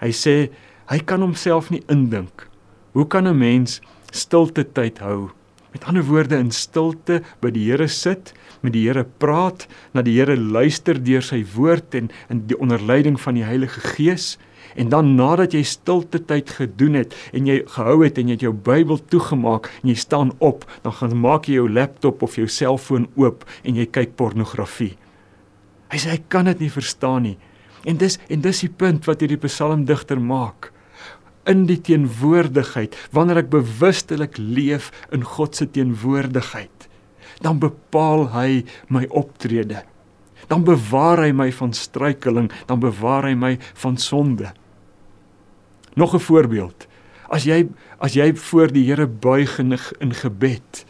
Hy 0.00 0.12
sê 0.12 0.50
hy 0.88 0.98
kan 0.98 1.20
homself 1.20 1.70
nie 1.70 1.82
indink. 1.88 2.48
Hoe 2.92 3.06
kan 3.06 3.26
'n 3.26 3.38
mens 3.38 3.80
stilte 4.10 4.64
tyd 4.64 4.98
hou 4.98 5.30
Met 5.72 5.84
ander 5.84 6.04
woorde 6.04 6.36
in 6.40 6.50
stilte 6.50 7.20
by 7.42 7.50
die 7.52 7.66
Here 7.68 7.88
sit, 7.92 8.32
met 8.64 8.72
die 8.72 8.86
Here 8.86 9.04
praat, 9.20 9.66
na 9.92 10.02
die 10.04 10.16
Here 10.16 10.36
luister 10.36 10.96
deur 10.96 11.24
sy 11.24 11.42
woord 11.54 11.96
en 11.98 12.08
in 12.32 12.46
die 12.48 12.56
onderleiding 12.56 13.18
van 13.20 13.36
die 13.36 13.44
Heilige 13.44 13.82
Gees 13.96 14.36
en 14.78 14.88
dan 14.92 15.14
nadat 15.18 15.54
jy 15.56 15.62
stilte 15.66 16.20
tyd 16.24 16.50
gedoen 16.56 16.96
het 17.00 17.14
en 17.36 17.48
jy 17.48 17.60
gehou 17.74 17.98
het 18.04 18.20
en 18.20 18.30
jy 18.30 18.38
het 18.38 18.46
jou 18.46 18.54
Bybel 18.54 19.00
toegemaak 19.12 19.68
en 19.82 19.92
jy 19.92 19.96
staan 19.98 20.32
op, 20.44 20.64
dan 20.84 20.96
gaan 21.00 21.16
maak 21.20 21.48
jy 21.48 21.58
jou 21.58 21.68
laptop 21.72 22.24
of 22.24 22.38
jou 22.40 22.48
selfoon 22.48 23.08
oop 23.20 23.44
en 23.64 23.76
jy 23.76 23.88
kyk 23.92 24.16
pornografie. 24.20 24.94
Hy 25.92 26.00
sê 26.00 26.16
hy 26.16 26.22
kan 26.32 26.48
dit 26.48 26.64
nie 26.64 26.72
verstaan 26.72 27.24
nie. 27.24 27.36
En 27.88 27.96
dis 28.00 28.18
en 28.28 28.42
dis 28.44 28.64
die 28.64 28.72
punt 28.72 29.06
wat 29.08 29.22
hierdie 29.24 29.40
psalmdigter 29.40 30.20
maak 30.20 30.72
in 31.48 31.64
die 31.68 31.78
teenwoordigheid, 31.80 32.96
wanneer 33.16 33.42
ek 33.42 33.52
bewustelik 33.52 34.36
leef 34.38 34.90
in 35.14 35.24
God 35.24 35.56
se 35.56 35.68
teenwoordigheid, 35.72 36.88
dan 37.44 37.60
bepaal 37.62 38.28
hy 38.34 38.64
my 38.92 39.06
optrede. 39.08 39.84
Dan 40.48 40.64
bewaar 40.66 41.22
hy 41.24 41.32
my 41.36 41.48
van 41.52 41.74
struikeling, 41.76 42.50
dan 42.68 42.80
bewaar 42.82 43.28
hy 43.28 43.34
my 43.36 43.56
van 43.82 43.96
sonde. 44.00 44.52
Nog 45.94 46.14
'n 46.14 46.20
voorbeeld. 46.20 46.86
As 47.28 47.44
jy 47.44 47.68
as 48.00 48.14
jy 48.14 48.34
voor 48.34 48.72
die 48.72 48.84
Here 48.84 49.06
buig 49.06 49.58
in, 49.58 49.78
in 50.00 50.14
gebed 50.14 50.84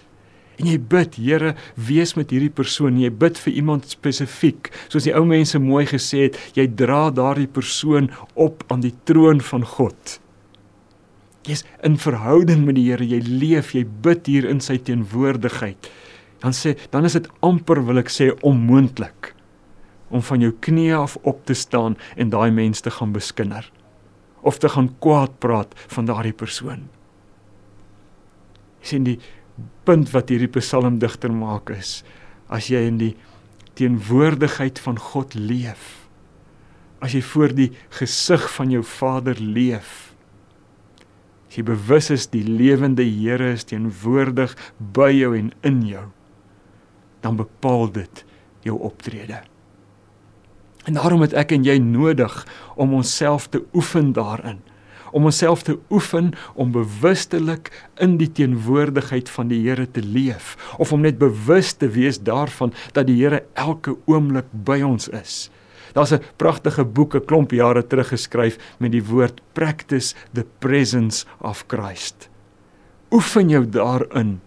en 0.58 0.66
jy 0.66 0.78
bid, 0.78 1.14
Here, 1.16 1.54
wees 1.74 2.14
met 2.14 2.30
hierdie 2.30 2.50
persoon, 2.50 2.98
jy 2.98 3.10
bid 3.10 3.38
vir 3.38 3.52
iemand 3.52 3.88
spesifiek, 3.88 4.70
soos 4.88 5.04
die 5.04 5.14
ou 5.14 5.24
mense 5.24 5.58
mooi 5.58 5.86
gesê 5.86 6.18
het, 6.22 6.38
jy 6.54 6.66
dra 6.66 7.10
daardie 7.10 7.46
persoon 7.46 8.10
op 8.34 8.64
aan 8.68 8.80
die 8.80 8.94
troon 9.04 9.40
van 9.40 9.64
God 9.64 10.20
jy's 11.48 11.64
in 11.86 11.96
verhouding 12.00 12.64
met 12.66 12.76
die 12.78 12.86
Here, 12.88 13.04
jy 13.04 13.20
leef, 13.24 13.72
jy 13.74 13.84
bid 13.84 14.28
hier 14.28 14.48
in 14.48 14.60
sy 14.64 14.78
teenwoordigheid. 14.78 15.88
Dan 16.42 16.54
sê 16.54 16.76
dan 16.92 17.08
is 17.08 17.16
dit 17.18 17.26
amper 17.44 17.80
wil 17.86 18.00
ek 18.02 18.12
sê 18.12 18.30
onmoontlik 18.46 19.32
om 20.08 20.22
van 20.24 20.40
jou 20.40 20.52
knieë 20.64 21.00
af 21.02 21.16
op 21.28 21.42
te 21.48 21.56
staan 21.58 21.98
en 22.16 22.30
daai 22.32 22.50
mens 22.54 22.80
te 22.80 22.92
gaan 22.94 23.12
beskinder 23.12 23.66
of 24.46 24.60
te 24.62 24.70
gaan 24.70 24.92
kwaad 25.02 25.34
praat 25.42 25.74
van 25.90 26.06
daardie 26.08 26.32
persoon. 26.32 26.86
Jy 28.80 28.92
sien 28.92 29.08
die 29.08 29.18
punt 29.84 30.12
wat 30.14 30.30
hierdie 30.30 30.50
psalmdigter 30.54 31.32
maak 31.34 31.72
is 31.74 32.02
as 32.48 32.70
jy 32.72 32.84
in 32.88 33.00
die 33.00 33.14
teenwoordigheid 33.78 34.78
van 34.82 34.98
God 35.10 35.34
leef 35.34 36.08
as 37.04 37.14
jy 37.14 37.22
voor 37.22 37.54
die 37.54 37.68
gesig 37.98 38.46
van 38.56 38.72
jou 38.74 38.82
Vader 38.86 39.38
leef 39.38 40.07
As 41.48 41.56
jy 41.56 41.64
bewus 41.64 42.10
is 42.12 42.28
die 42.28 42.44
lewende 42.44 43.04
Here 43.04 43.52
is 43.54 43.64
teenwoordig 43.64 44.54
by 44.78 45.10
jou 45.16 45.34
en 45.36 45.52
in 45.66 45.82
jou, 45.88 46.06
dan 47.24 47.38
bepaal 47.40 47.88
dit 47.92 48.24
jou 48.66 48.76
optrede. 48.84 49.40
En 50.84 50.96
daarom 50.96 51.24
het 51.24 51.34
ek 51.36 51.52
en 51.56 51.64
jy 51.64 51.78
nodig 51.80 52.34
om 52.76 52.94
onsself 52.96 53.48
te 53.48 53.64
oefen 53.76 54.12
daarin 54.16 54.60
om 55.12 55.24
onsself 55.24 55.62
te 55.62 55.78
oefen 55.90 56.32
om 56.54 56.72
bewustelik 56.72 57.70
in 57.96 58.16
die 58.20 58.32
teenwoordigheid 58.32 59.30
van 59.30 59.48
die 59.48 59.60
Here 59.64 59.90
te 59.90 60.02
leef 60.02 60.56
of 60.78 60.92
om 60.92 61.00
net 61.00 61.18
bewus 61.18 61.72
te 61.72 61.88
wees 61.88 62.20
daarvan 62.20 62.74
dat 62.92 63.08
die 63.08 63.16
Here 63.22 63.44
elke 63.54 63.96
oomblik 64.06 64.48
by 64.52 64.80
ons 64.86 65.08
is. 65.08 65.48
Daar's 65.92 66.12
'n 66.12 66.22
pragtige 66.36 66.84
boek 66.84 67.14
'n 67.14 67.24
klomp 67.24 67.50
jare 67.50 67.86
terug 67.86 68.08
geskryf 68.08 68.58
met 68.78 68.92
die 68.92 69.04
woord 69.04 69.40
practice 69.52 70.14
the 70.32 70.46
presence 70.58 71.26
of 71.40 71.64
Christ. 71.66 72.28
Oefen 73.10 73.48
jou 73.48 73.68
daarin 73.68 74.40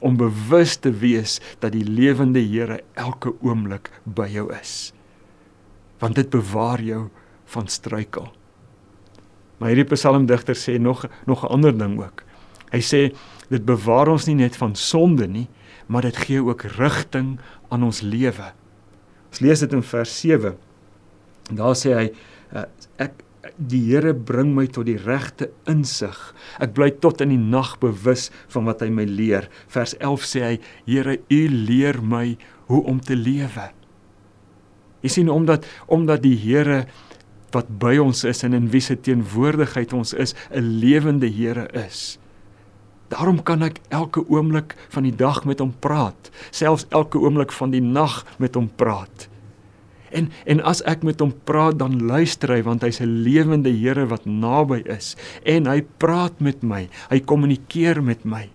om 0.00 0.16
bewus 0.16 0.76
te 0.76 0.90
wees 0.90 1.40
dat 1.58 1.72
die 1.72 1.84
lewende 1.84 2.40
Here 2.40 2.80
elke 2.94 3.32
oomblik 3.40 3.90
by 4.04 4.26
jou 4.26 4.52
is. 4.60 4.92
Want 5.98 6.14
dit 6.14 6.30
bewaar 6.30 6.82
jou 6.82 7.08
van 7.44 7.68
struikel. 7.68 8.32
Maar 9.58 9.70
hierdie 9.70 9.94
psalmdigter 9.94 10.58
sê 10.58 10.78
nog 10.80 11.06
nog 11.24 11.44
'n 11.44 11.52
ander 11.54 11.78
ding 11.78 12.00
ook. 12.02 12.24
Hy 12.72 12.80
sê 12.80 13.14
dit 13.48 13.64
bewaar 13.64 14.08
ons 14.08 14.26
nie 14.26 14.34
net 14.34 14.56
van 14.56 14.74
sonde 14.74 15.26
nie, 15.26 15.48
maar 15.86 16.02
dit 16.02 16.16
gee 16.16 16.42
ook 16.42 16.62
rigting 16.62 17.38
aan 17.68 17.82
ons 17.82 18.00
lewe. 18.00 18.52
Ons 19.28 19.40
lees 19.40 19.60
dit 19.60 19.72
in 19.72 19.82
vers 19.82 20.20
7. 20.20 20.56
Daar 21.50 21.74
sê 21.78 21.94
hy 21.96 22.06
uh, 22.54 22.66
ek 23.02 23.24
die 23.56 23.82
Here 23.90 24.14
bring 24.14 24.52
my 24.54 24.66
tot 24.70 24.86
die 24.86 24.98
regte 25.00 25.50
insig. 25.70 26.16
Ek 26.62 26.74
bly 26.76 26.92
tot 27.02 27.20
in 27.24 27.32
die 27.34 27.40
nag 27.40 27.74
bewus 27.82 28.30
van 28.52 28.68
wat 28.70 28.84
hy 28.84 28.90
my 28.94 29.06
leer. 29.08 29.48
Vers 29.72 29.96
11 29.98 30.26
sê 30.28 30.42
hy: 30.46 30.56
Here, 30.86 31.18
U 31.18 31.40
leer 31.50 32.00
my 32.02 32.36
hoe 32.70 32.82
om 32.88 33.00
te 33.02 33.18
lewe. 33.18 33.70
Jy 35.02 35.10
sien 35.10 35.32
omdat 35.32 35.66
omdat 35.90 36.22
die 36.22 36.36
Here 36.38 36.84
wat 37.52 37.68
by 37.82 37.98
ons 38.00 38.22
is 38.24 38.40
en 38.46 38.56
in 38.56 38.70
wie 38.72 38.80
se 38.80 38.96
teenwoordigheid 38.96 39.92
ons 39.92 40.14
is, 40.14 40.34
'n 40.50 40.80
lewende 40.80 41.28
Here 41.28 41.68
is. 41.86 42.18
Daarom 43.12 43.42
kan 43.42 43.62
ek 43.62 43.80
elke 43.90 44.24
oomblik 44.28 44.74
van 44.88 45.02
die 45.02 45.16
dag 45.16 45.44
met 45.44 45.58
hom 45.58 45.74
praat, 45.80 46.30
selfs 46.50 46.86
elke 46.88 47.18
oomblik 47.18 47.52
van 47.52 47.70
die 47.70 47.82
nag 47.82 48.24
met 48.38 48.54
hom 48.54 48.70
praat. 48.76 49.28
En 50.12 50.30
en 50.46 50.60
as 50.68 50.82
ek 50.88 51.02
met 51.02 51.20
hom 51.20 51.32
praat, 51.44 51.78
dan 51.80 52.00
luister 52.06 52.52
hy 52.54 52.62
want 52.62 52.82
hy's 52.82 53.00
'n 53.00 53.22
lewende 53.24 53.72
Here 53.72 54.06
wat 54.06 54.26
naby 54.26 54.82
is 54.86 55.16
en 55.44 55.66
hy 55.66 55.82
praat 55.98 56.40
met 56.40 56.62
my, 56.62 56.88
hy 57.10 57.20
kommunikeer 57.20 58.02
met 58.02 58.24
my. 58.24 58.48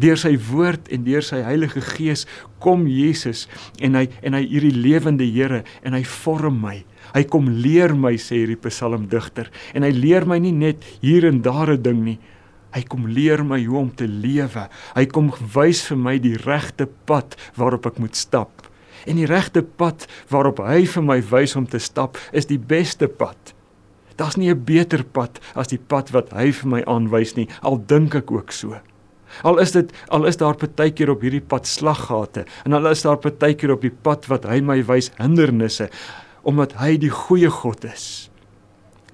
Deur 0.00 0.18
sy 0.18 0.34
woord 0.50 0.88
en 0.90 1.04
deur 1.06 1.22
sy 1.22 1.38
Heilige 1.46 1.80
Gees 1.80 2.26
kom 2.58 2.88
Jesus 2.90 3.46
en 3.78 3.94
hy 3.94 4.08
en 4.26 4.34
hy 4.34 4.42
hierdie 4.42 4.74
lewende 4.74 5.26
Here 5.26 5.62
en 5.84 5.94
hy 5.94 6.02
vorm 6.02 6.58
my. 6.60 6.84
Hy 7.14 7.22
kom 7.30 7.46
leer 7.48 7.94
my 7.94 8.16
sê 8.18 8.42
hierdie 8.42 8.58
psalmdigter 8.58 9.52
en 9.74 9.86
hy 9.86 9.92
leer 9.94 10.26
my 10.26 10.40
nie 10.42 10.54
net 10.54 10.82
hier 11.00 11.28
en 11.28 11.42
daar 11.42 11.70
'n 11.76 11.82
ding 11.82 12.04
nie. 12.04 12.18
Hy 12.74 12.82
kom 12.82 13.06
leer 13.06 13.44
my 13.44 13.60
hoe 13.62 13.78
om 13.78 13.90
te 13.94 14.06
lewe. 14.06 14.68
Hy 14.96 15.06
kom 15.06 15.30
wys 15.54 15.84
vir 15.86 15.96
my 15.96 16.18
die 16.18 16.36
regte 16.36 16.88
pad 17.06 17.36
waarop 17.54 17.86
ek 17.86 18.00
moet 18.02 18.16
stap. 18.16 18.66
En 19.06 19.16
die 19.20 19.28
regte 19.28 19.62
pad 19.62 20.06
waarop 20.28 20.62
hy 20.64 20.84
vir 20.86 21.04
my 21.04 21.20
wys 21.30 21.56
om 21.56 21.66
te 21.66 21.78
stap 21.78 22.18
is 22.32 22.46
die 22.46 22.58
beste 22.58 23.08
pad. 23.08 23.54
Daar's 24.16 24.36
nie 24.36 24.50
'n 24.50 24.64
beter 24.64 25.04
pad 25.04 25.40
as 25.54 25.68
die 25.68 25.78
pad 25.78 26.10
wat 26.10 26.32
hy 26.32 26.52
vir 26.52 26.68
my 26.68 26.82
aanwys 26.86 27.36
nie, 27.36 27.48
al 27.62 27.78
dink 27.86 28.14
ek 28.14 28.30
ook 28.30 28.52
so. 28.52 28.80
Al 29.42 29.58
is 29.58 29.72
dit 29.72 29.90
al 30.08 30.26
is 30.26 30.36
daar 30.36 30.54
partykeer 30.54 31.10
op 31.10 31.20
hierdie 31.20 31.42
pad 31.42 31.66
slaggate 31.66 32.44
en 32.64 32.72
al 32.72 32.86
is 32.86 33.02
daar 33.02 33.18
partykeer 33.18 33.72
op 33.74 33.82
die 33.82 33.90
pad 33.90 34.28
wat 34.30 34.44
hy 34.44 34.60
my 34.60 34.82
wys 34.86 35.10
hindernisse 35.18 35.88
omdat 36.44 36.76
hy 36.78 36.96
die 37.00 37.10
goeie 37.10 37.50
God 37.50 37.84
is. 37.84 38.30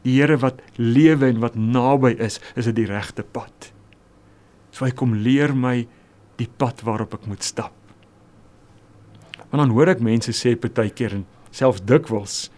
Die 0.03 0.19
Here 0.19 0.37
wat 0.43 0.61
lewe 0.77 1.29
en 1.29 1.41
wat 1.41 1.55
naby 1.55 2.17
is, 2.19 2.41
is 2.57 2.65
dit 2.65 2.75
die 2.75 2.89
regte 2.91 3.23
pad. 3.23 3.73
So 4.73 4.85
hy 4.85 4.91
kom 4.91 5.15
leer 5.15 5.55
my 5.55 5.87
die 6.41 6.49
pad 6.49 6.83
waarop 6.83 7.15
ek 7.15 7.29
moet 7.31 7.45
stap. 7.47 7.80
Want 9.51 9.65
dan 9.65 9.75
hoor 9.75 9.91
ek 9.93 10.03
mense 10.05 10.33
sê 10.37 10.55
partykeer 10.59 11.19
en 11.19 11.27
selfs 11.55 11.83
dikwels, 11.83 12.49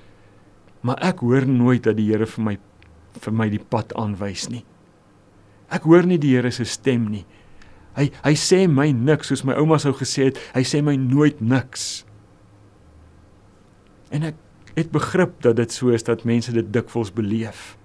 maar 0.85 1.01
ek 1.05 1.23
hoor 1.25 1.47
nooit 1.49 1.85
dat 1.87 1.97
die 1.97 2.11
Here 2.11 2.29
vir 2.29 2.45
my 2.45 2.59
vir 3.23 3.35
my 3.37 3.49
die 3.53 3.61
pad 3.61 3.93
aanwys 4.01 4.49
nie. 4.53 4.63
Ek 5.73 5.85
hoor 5.89 6.07
nie 6.09 6.21
die 6.21 6.35
Here 6.35 6.53
se 6.53 6.67
stem 6.69 7.09
nie. 7.13 7.25
Hy 7.97 8.09
hy 8.25 8.33
sê 8.41 8.65
my 8.69 8.89
niks 8.93 9.33
soos 9.33 9.45
my 9.45 9.57
ouma 9.61 9.79
sou 9.81 9.93
gesê 9.97 10.31
het, 10.31 10.41
hy 10.57 10.65
sê 10.69 10.81
my 10.85 10.97
nooit 11.01 11.41
niks. 11.41 12.05
En 14.13 14.29
ek 14.29 14.41
het 14.77 14.93
begrip 14.93 15.39
dat 15.45 15.59
dit 15.61 15.73
so 15.73 15.93
is 15.93 16.05
dat 16.05 16.25
mense 16.29 16.53
dit 16.53 16.69
dikwels 16.73 17.13
beleef. 17.13 17.77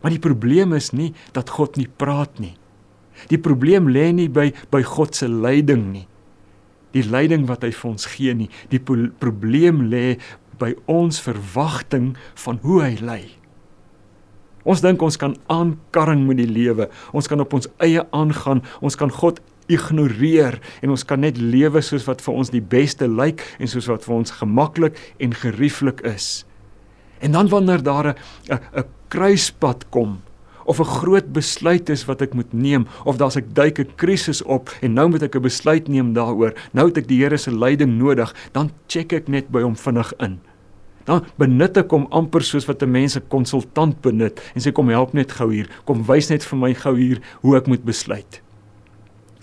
Maar 0.00 0.14
die 0.14 0.22
probleem 0.22 0.74
is 0.74 0.90
nie 0.96 1.12
dat 1.36 1.50
God 1.58 1.76
nie 1.78 1.88
praat 1.90 2.38
nie. 2.42 2.54
Die 3.30 3.38
probleem 3.38 3.90
lê 3.90 4.08
nie 4.16 4.30
by 4.32 4.50
by 4.72 4.82
God 4.86 5.18
se 5.18 5.28
leiding 5.28 5.90
nie. 5.92 6.06
Die 6.92 7.04
leiding 7.06 7.46
wat 7.46 7.62
hy 7.62 7.70
vir 7.74 7.90
ons 7.90 8.06
gee 8.06 8.34
nie. 8.34 8.48
Die 8.70 8.80
probleem 8.80 9.84
lê 9.90 10.18
by 10.60 10.74
ons 10.90 11.20
verwagting 11.24 12.14
van 12.44 12.58
hoe 12.64 12.82
hy 12.82 12.96
lei. 13.00 13.22
Ons 14.68 14.82
dink 14.84 15.00
ons 15.02 15.16
kan 15.16 15.36
aankarring 15.48 16.26
met 16.28 16.40
die 16.40 16.50
lewe. 16.50 16.90
Ons 17.16 17.30
kan 17.30 17.40
op 17.40 17.54
ons 17.56 17.70
eie 17.80 18.02
aangaan. 18.16 18.60
Ons 18.84 18.98
kan 19.00 19.12
God 19.12 19.40
ignoreer 19.70 20.58
en 20.82 20.92
ons 20.92 21.04
kan 21.06 21.22
net 21.22 21.38
lewe 21.38 21.80
soos 21.84 22.04
wat 22.08 22.20
vir 22.24 22.40
ons 22.42 22.50
die 22.52 22.62
beste 22.62 23.06
lyk 23.08 23.44
en 23.62 23.70
soos 23.70 23.88
wat 23.88 24.04
vir 24.04 24.16
ons 24.18 24.34
gemaklik 24.40 24.98
en 25.22 25.36
gerieflik 25.36 26.02
is. 26.08 26.42
En 27.22 27.36
dan 27.36 27.48
wanneer 27.48 27.82
daar 27.82 28.06
'n 28.08 28.14
'n 28.52 28.84
kruispunt 29.08 29.88
kom 29.90 30.20
of 30.70 30.78
'n 30.78 30.92
groot 31.02 31.32
besluit 31.32 31.88
is 31.90 32.04
wat 32.06 32.22
ek 32.22 32.34
moet 32.34 32.52
neem 32.52 32.86
of 33.04 33.16
daar's 33.16 33.36
'n 33.36 33.50
duike 33.52 33.86
krisis 33.96 34.42
op 34.42 34.70
en 34.80 34.92
nou 34.92 35.08
moet 35.08 35.22
ek 35.22 35.34
'n 35.34 35.42
besluit 35.42 35.88
neem 35.88 36.12
daaroor. 36.12 36.54
Nou 36.72 36.86
het 36.86 36.96
ek 36.96 37.08
die 37.08 37.20
Here 37.20 37.36
se 37.36 37.50
leiding 37.50 37.98
nodig, 37.98 38.34
dan 38.52 38.70
check 38.86 39.12
ek 39.12 39.28
net 39.28 39.50
by 39.50 39.62
hom 39.62 39.76
vinnig 39.76 40.12
in. 40.18 40.40
Dan 41.04 41.24
benut 41.36 41.76
ek 41.76 41.90
hom 41.90 42.06
amper 42.10 42.42
soos 42.42 42.66
wat 42.66 42.82
'n 42.82 42.90
mens 42.90 43.16
'n 43.16 43.28
konsultant 43.28 44.00
benut 44.00 44.40
en 44.54 44.60
sê 44.60 44.72
kom 44.72 44.88
help 44.88 45.12
net 45.12 45.32
gou 45.32 45.52
hier, 45.52 45.68
kom 45.84 46.04
wys 46.06 46.30
net 46.30 46.44
vir 46.44 46.58
my 46.58 46.74
gou 46.74 46.96
hier 46.96 47.20
hoe 47.42 47.56
ek 47.56 47.66
moet 47.66 47.84
besluit 47.84 48.40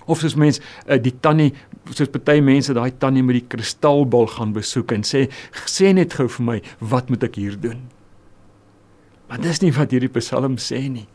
of 0.08 0.20
soos 0.20 0.36
mens 0.36 0.60
uh, 0.88 0.98
die 1.02 1.14
tannie 1.20 1.52
soos 1.92 2.10
party 2.12 2.40
mense 2.44 2.74
daai 2.74 2.92
tannie 3.00 3.24
met 3.24 3.42
die 3.42 3.48
kristalbal 3.48 4.28
gaan 4.28 4.54
besoek 4.56 4.92
en 4.92 5.04
sê 5.04 5.28
sê 5.66 5.94
net 5.94 6.14
gou 6.14 6.28
vir 6.28 6.46
my 6.46 6.62
wat 6.80 7.10
moet 7.10 7.24
ek 7.24 7.36
hier 7.36 7.60
doen 7.60 7.90
maar 9.28 9.42
dis 9.44 9.62
nie 9.62 9.74
wat 9.76 9.92
hierdie 9.92 10.12
psalm 10.20 10.58
sê 10.58 10.88
nie 10.88 11.08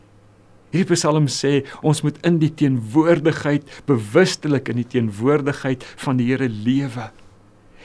hierdie 0.73 0.99
psalm 0.99 1.29
sê 1.31 1.63
ons 1.83 2.03
moet 2.03 2.19
in 2.27 2.41
die 2.43 2.53
teenwoordigheid 2.63 3.83
bewustelik 3.87 4.73
in 4.73 4.83
die 4.83 4.91
teenwoordigheid 4.97 5.85
van 6.05 6.21
die 6.21 6.33
Here 6.33 6.49
lewe 6.49 7.11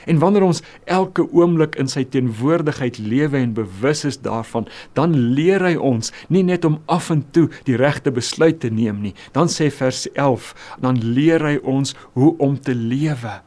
En 0.07 0.19
wanneer 0.19 0.45
ons 0.47 0.61
elke 0.85 1.25
oomblik 1.35 1.75
in 1.75 1.89
sy 1.91 2.05
teenwoordigheid 2.07 2.99
lewe 3.03 3.41
en 3.41 3.55
bewus 3.57 4.05
is 4.07 4.19
daarvan, 4.23 4.67
dan 4.95 5.15
leer 5.35 5.65
hy 5.67 5.73
ons 5.75 6.13
nie 6.31 6.45
net 6.47 6.65
om 6.67 6.79
af 6.87 7.09
en 7.11 7.25
toe 7.35 7.47
die 7.67 7.75
regte 7.79 8.13
besluit 8.15 8.61
te 8.63 8.71
neem 8.71 9.01
nie. 9.03 9.15
Dan 9.35 9.51
sê 9.51 9.67
vers 9.73 10.05
11, 10.13 10.53
dan 10.83 11.01
leer 11.03 11.43
hy 11.43 11.57
ons 11.63 11.95
hoe 12.15 12.31
om 12.39 12.55
te 12.55 12.75
lewe. 12.77 13.41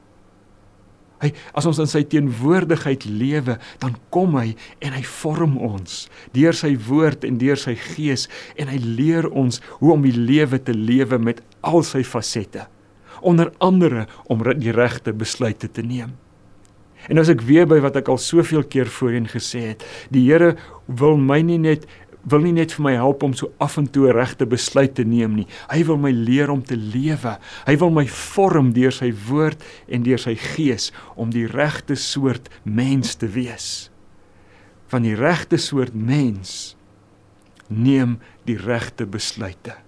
Hy 1.20 1.33
as 1.56 1.68
ons 1.68 1.80
in 1.83 1.90
sy 1.90 2.02
teenwoordigheid 2.09 3.04
lewe, 3.04 3.59
dan 3.83 3.96
kom 4.14 4.38
hy 4.40 4.54
en 4.80 4.96
hy 4.96 5.02
vorm 5.20 5.59
ons 5.61 6.06
deur 6.37 6.56
sy 6.56 6.72
woord 6.88 7.26
en 7.28 7.38
deur 7.40 7.61
sy 7.61 7.76
gees 7.76 8.26
en 8.56 8.70
hy 8.72 8.78
leer 8.80 9.28
ons 9.28 9.61
hoe 9.80 9.94
om 9.94 10.04
die 10.06 10.16
lewe 10.16 10.61
te 10.62 10.74
lewe 10.76 11.20
met 11.20 11.42
al 11.66 11.85
sy 11.87 12.02
fasette 12.06 12.66
onder 13.20 13.50
andere 13.61 14.06
om 14.33 14.40
die 14.56 14.72
regte 14.72 15.12
besluite 15.12 15.68
te 15.68 15.83
neem. 15.85 16.14
En 17.09 17.20
as 17.20 17.30
ek 17.33 17.44
weer 17.48 17.66
by 17.68 17.80
wat 17.85 17.96
ek 18.00 18.11
al 18.12 18.20
soveel 18.20 18.64
keer 18.68 18.88
voorheen 18.92 19.28
gesê 19.30 19.72
het, 19.72 19.85
die 20.12 20.26
Here 20.28 20.54
wil 20.87 21.16
my 21.20 21.40
nie 21.44 21.61
net 21.61 21.87
wil 22.28 22.42
nie 22.44 22.54
net 22.56 22.74
vir 22.76 22.85
my 22.85 22.94
help 22.98 23.22
om 23.24 23.35
so 23.37 23.50
af 23.62 23.78
en 23.80 23.88
toe 23.90 24.11
regte 24.12 24.46
besluit 24.48 24.94
te 24.94 25.04
neem 25.04 25.38
nie. 25.40 25.46
Hy 25.70 25.83
wil 25.88 26.00
my 26.00 26.12
leer 26.14 26.52
om 26.52 26.62
te 26.62 26.76
lewe. 26.76 27.37
Hy 27.66 27.76
wil 27.80 27.92
my 27.94 28.06
vorm 28.11 28.72
deur 28.76 28.94
sy 28.94 29.12
woord 29.28 29.62
en 29.88 30.04
deur 30.06 30.20
sy 30.20 30.37
gees 30.37 30.90
om 31.16 31.33
die 31.35 31.46
regte 31.48 31.96
soort 31.96 32.50
mens 32.64 33.16
te 33.20 33.30
wees. 33.33 33.90
Van 34.90 35.06
die 35.06 35.16
regte 35.16 35.61
soort 35.61 35.94
mens 35.94 36.74
neem 37.70 38.18
die 38.48 38.59
regte 38.59 39.06
besluite. 39.06 39.78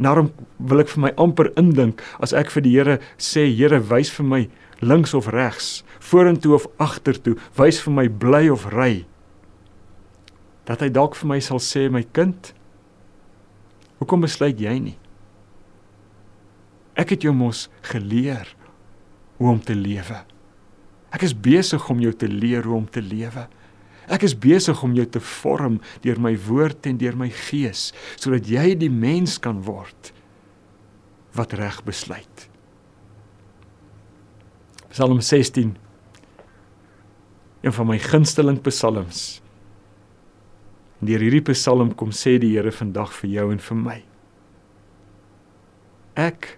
Daarom 0.00 0.30
wil 0.56 0.80
ek 0.80 0.88
vir 0.94 1.02
my 1.04 1.10
amper 1.20 1.50
indink 1.60 2.00
as 2.24 2.32
ek 2.32 2.48
vir 2.54 2.64
die 2.64 2.72
Here 2.72 2.96
sê, 3.20 3.44
Here, 3.52 3.82
wys 3.84 4.08
vir 4.16 4.26
my 4.26 4.42
links 4.80 5.12
of 5.14 5.28
regs, 5.28 5.82
vorentoe 6.00 6.54
of 6.56 6.64
agtertoe, 6.80 7.36
wys 7.58 7.82
vir 7.84 7.92
my 7.92 8.06
bly 8.08 8.46
of 8.48 8.64
ry. 8.72 9.04
Dat 10.68 10.82
hy 10.84 10.90
dalk 10.92 11.16
vir 11.18 11.30
my 11.32 11.38
sal 11.44 11.60
sê 11.62 11.86
my 11.92 12.02
kind, 12.16 12.52
hoekom 14.00 14.24
besluit 14.24 14.60
jy 14.60 14.76
nie? 14.80 14.96
Ek 17.00 17.14
het 17.14 17.24
jou 17.24 17.32
mos 17.36 17.68
geleer 17.86 18.50
hoe 19.38 19.48
om 19.54 19.60
te 19.62 19.74
lewe. 19.76 20.20
Ek 21.10 21.24
is 21.26 21.34
besig 21.34 21.86
om 21.90 22.02
jou 22.02 22.12
te 22.12 22.28
leer 22.28 22.66
hoe 22.68 22.76
om 22.76 22.86
te 22.86 23.02
lewe. 23.02 23.46
Ek 24.10 24.24
is 24.26 24.34
besig 24.34 24.80
om 24.82 24.94
jou 24.96 25.06
te 25.06 25.22
vorm 25.22 25.78
deur 26.04 26.18
my 26.20 26.34
woord 26.48 26.86
en 26.90 26.98
deur 26.98 27.16
my 27.18 27.30
gees 27.46 27.90
sodat 28.18 28.48
jy 28.50 28.74
die 28.78 28.90
mens 28.90 29.38
kan 29.42 29.62
word 29.66 30.12
wat 31.38 31.54
reg 31.58 31.78
besluit. 31.86 32.48
Psalm 34.90 35.22
16 35.22 35.76
Een 37.60 37.74
van 37.76 37.86
my 37.86 37.98
gunsteling 38.00 38.56
psalms. 38.64 39.39
Deur 41.00 41.22
hierdie 41.24 41.44
psalm 41.48 41.94
kom 41.96 42.10
sê 42.12 42.36
die 42.40 42.52
Here 42.52 42.72
vandag 42.72 43.12
vir 43.22 43.30
jou 43.30 43.46
en 43.54 43.62
vir 43.64 43.76
my. 43.76 43.98
Ek 46.16 46.56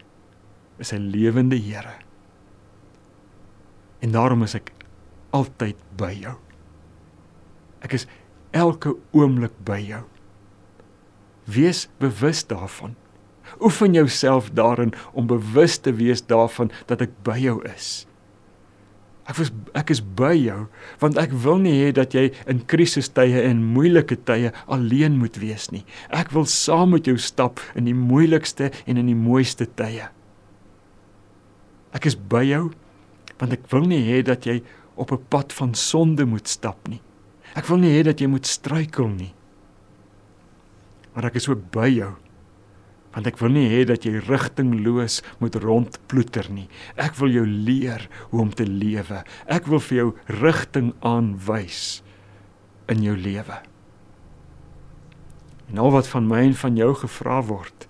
is 0.78 0.92
'n 0.92 1.10
lewende 1.14 1.56
Here. 1.56 1.94
En 4.02 4.10
daarom 4.10 4.42
is 4.42 4.54
ek 4.54 4.72
altyd 5.30 5.76
by 5.96 6.12
jou. 6.12 6.34
Ek 7.82 7.92
is 7.92 8.06
elke 8.52 8.96
oomblik 9.12 9.54
by 9.64 9.78
jou. 9.78 10.02
Wees 11.46 11.88
bewus 11.98 12.44
daarvan. 12.44 12.96
Oefen 13.60 13.94
jouself 13.94 14.50
daarin 14.50 14.92
om 15.12 15.26
bewus 15.26 15.78
te 15.78 15.92
wees 15.92 16.22
daarvan 16.22 16.70
dat 16.86 17.00
ek 17.00 17.10
by 17.22 17.38
jou 17.38 17.62
is. 17.64 18.06
Ek 19.30 19.38
was 19.38 19.52
ek 19.78 19.92
is 19.94 20.00
by 20.02 20.32
jou 20.34 20.66
want 21.02 21.18
ek 21.20 21.30
wil 21.44 21.60
nie 21.62 21.76
hê 21.78 21.92
dat 21.94 22.14
jy 22.16 22.30
in 22.50 22.64
krisistye 22.66 23.44
en 23.46 23.62
moeilike 23.74 24.18
tye 24.26 24.50
alleen 24.66 25.18
moet 25.20 25.38
wees 25.38 25.70
nie. 25.70 25.84
Ek 26.10 26.34
wil 26.34 26.48
saam 26.50 26.96
met 26.96 27.06
jou 27.06 27.16
stap 27.18 27.62
in 27.78 27.86
die 27.86 27.96
moeilikste 27.96 28.72
en 28.86 28.98
in 28.98 29.06
die 29.06 29.18
mooiste 29.18 29.68
tye. 29.78 30.10
Ek 31.94 32.08
is 32.10 32.16
by 32.16 32.42
jou 32.48 32.70
want 33.38 33.54
ek 33.54 33.64
wil 33.72 33.86
nie 33.90 34.02
hê 34.06 34.22
dat 34.26 34.46
jy 34.46 34.60
op 34.94 35.12
'n 35.12 35.24
pad 35.30 35.52
van 35.52 35.74
sonde 35.74 36.24
moet 36.26 36.48
stap 36.48 36.88
nie. 36.88 37.00
Ek 37.54 37.66
wil 37.66 37.78
nie 37.78 37.90
hê 37.90 38.02
dat 38.04 38.20
jy 38.20 38.26
moet 38.26 38.46
struikel 38.46 39.08
nie. 39.08 39.34
Maar 41.14 41.24
ek 41.24 41.34
is 41.34 41.48
ook 41.48 41.70
by 41.70 41.88
jou. 41.88 42.12
Want 43.12 43.28
ek 43.28 43.40
wil 43.42 43.52
nie 43.52 43.68
hê 43.68 43.82
dat 43.88 44.06
jy 44.08 44.22
rigtingloos 44.24 45.20
moet 45.42 45.58
rondploeter 45.60 46.48
nie. 46.52 46.68
Ek 46.96 47.18
wil 47.20 47.34
jou 47.34 47.44
leer 47.44 48.06
hoe 48.30 48.40
om 48.46 48.52
te 48.56 48.64
lewe. 48.64 49.20
Ek 49.44 49.68
wil 49.68 49.82
vir 49.84 49.98
jou 49.98 50.08
rigting 50.40 50.92
aanwys 51.04 52.00
in 52.92 53.04
jou 53.04 53.16
lewe. 53.16 53.58
En 55.72 55.80
al 55.80 55.92
wat 55.92 56.08
van 56.08 56.28
my 56.28 56.42
en 56.48 56.56
van 56.56 56.76
jou 56.76 56.92
gevra 57.04 57.40
word, 57.48 57.86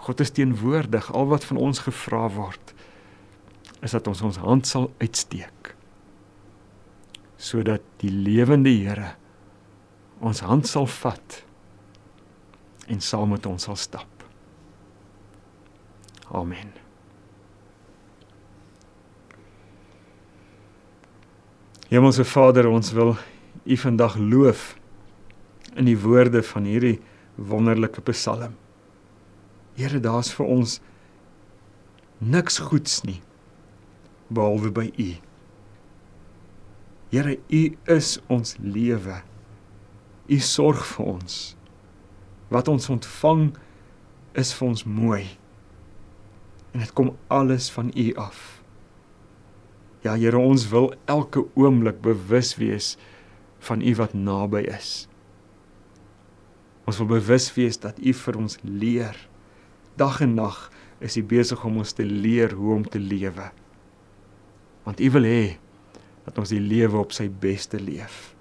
God 0.00 0.22
is 0.22 0.32
teenwoordig. 0.34 1.10
Al 1.14 1.28
wat 1.30 1.44
van 1.46 1.58
ons 1.60 1.82
gevra 1.84 2.24
word, 2.34 2.74
is 3.82 3.94
dat 3.94 4.08
ons 4.10 4.22
ons 4.22 4.40
hand 4.42 4.68
sal 4.68 4.90
uitsteek 5.00 5.74
sodat 7.40 7.80
die 8.02 8.12
lewende 8.12 8.68
Here 8.68 9.14
ons 10.20 10.42
hand 10.44 10.68
sal 10.68 10.84
vat 11.00 11.38
en 12.92 13.00
saam 13.00 13.30
met 13.32 13.46
ons 13.48 13.64
sal 13.64 13.78
stap. 13.80 14.19
Amen. 16.30 16.72
Hemelse 21.90 22.24
Vader, 22.24 22.68
ons 22.68 22.92
wil 22.92 23.16
U 23.64 23.76
vandag 23.76 24.14
loof 24.16 24.76
in 25.74 25.88
die 25.90 25.98
woorde 25.98 26.42
van 26.42 26.64
hierdie 26.64 27.00
wonderlike 27.34 28.00
Psalm. 28.00 28.54
Here, 29.74 29.98
daar's 30.00 30.30
vir 30.34 30.46
ons 30.46 30.78
niks 32.18 32.60
goeds 32.70 33.00
nie 33.02 33.18
behalwe 34.30 34.70
by 34.70 34.86
U. 34.94 35.08
Here, 37.10 37.34
U 37.50 37.62
is 37.90 38.20
ons 38.30 38.54
lewe. 38.62 39.18
U 40.30 40.38
sorg 40.38 40.86
vir 40.92 41.12
ons. 41.16 41.40
Wat 42.54 42.70
ons 42.70 42.86
ontvang 42.92 43.48
is 44.38 44.54
vir 44.54 44.68
ons 44.68 44.86
mooi. 44.86 45.24
En 46.70 46.82
dit 46.82 46.92
kom 46.92 47.16
alles 47.26 47.70
van 47.70 47.92
U 47.94 48.14
af. 48.14 48.62
Ja, 50.00 50.16
Here, 50.16 50.38
ons 50.38 50.68
wil 50.68 50.94
elke 51.04 51.44
oomblik 51.54 52.00
bewus 52.00 52.54
wees 52.56 52.94
van 53.58 53.82
U 53.82 53.94
wat 53.94 54.14
naby 54.14 54.62
is. 54.70 55.08
Ons 56.88 56.98
wil 57.02 57.10
bewus 57.18 57.50
wees 57.54 57.78
dat 57.78 57.98
U 58.00 58.14
vir 58.16 58.38
ons 58.40 58.56
leer. 58.64 59.16
Dag 60.00 60.22
en 60.24 60.34
nag 60.38 60.70
is 61.04 61.18
U 61.20 61.24
besig 61.24 61.60
om 61.64 61.80
ons 61.82 61.92
te 61.92 62.06
leer 62.06 62.54
hoe 62.56 62.74
om 62.74 62.86
te 62.88 62.98
lewe. 62.98 63.50
Want 64.86 65.00
U 65.00 65.10
wil 65.18 65.28
hê 65.28 65.44
dat 66.24 66.38
ons 66.40 66.52
die 66.52 66.62
lewe 66.62 66.98
op 67.00 67.12
sy 67.12 67.28
beste 67.28 67.80
leef. 67.80 68.32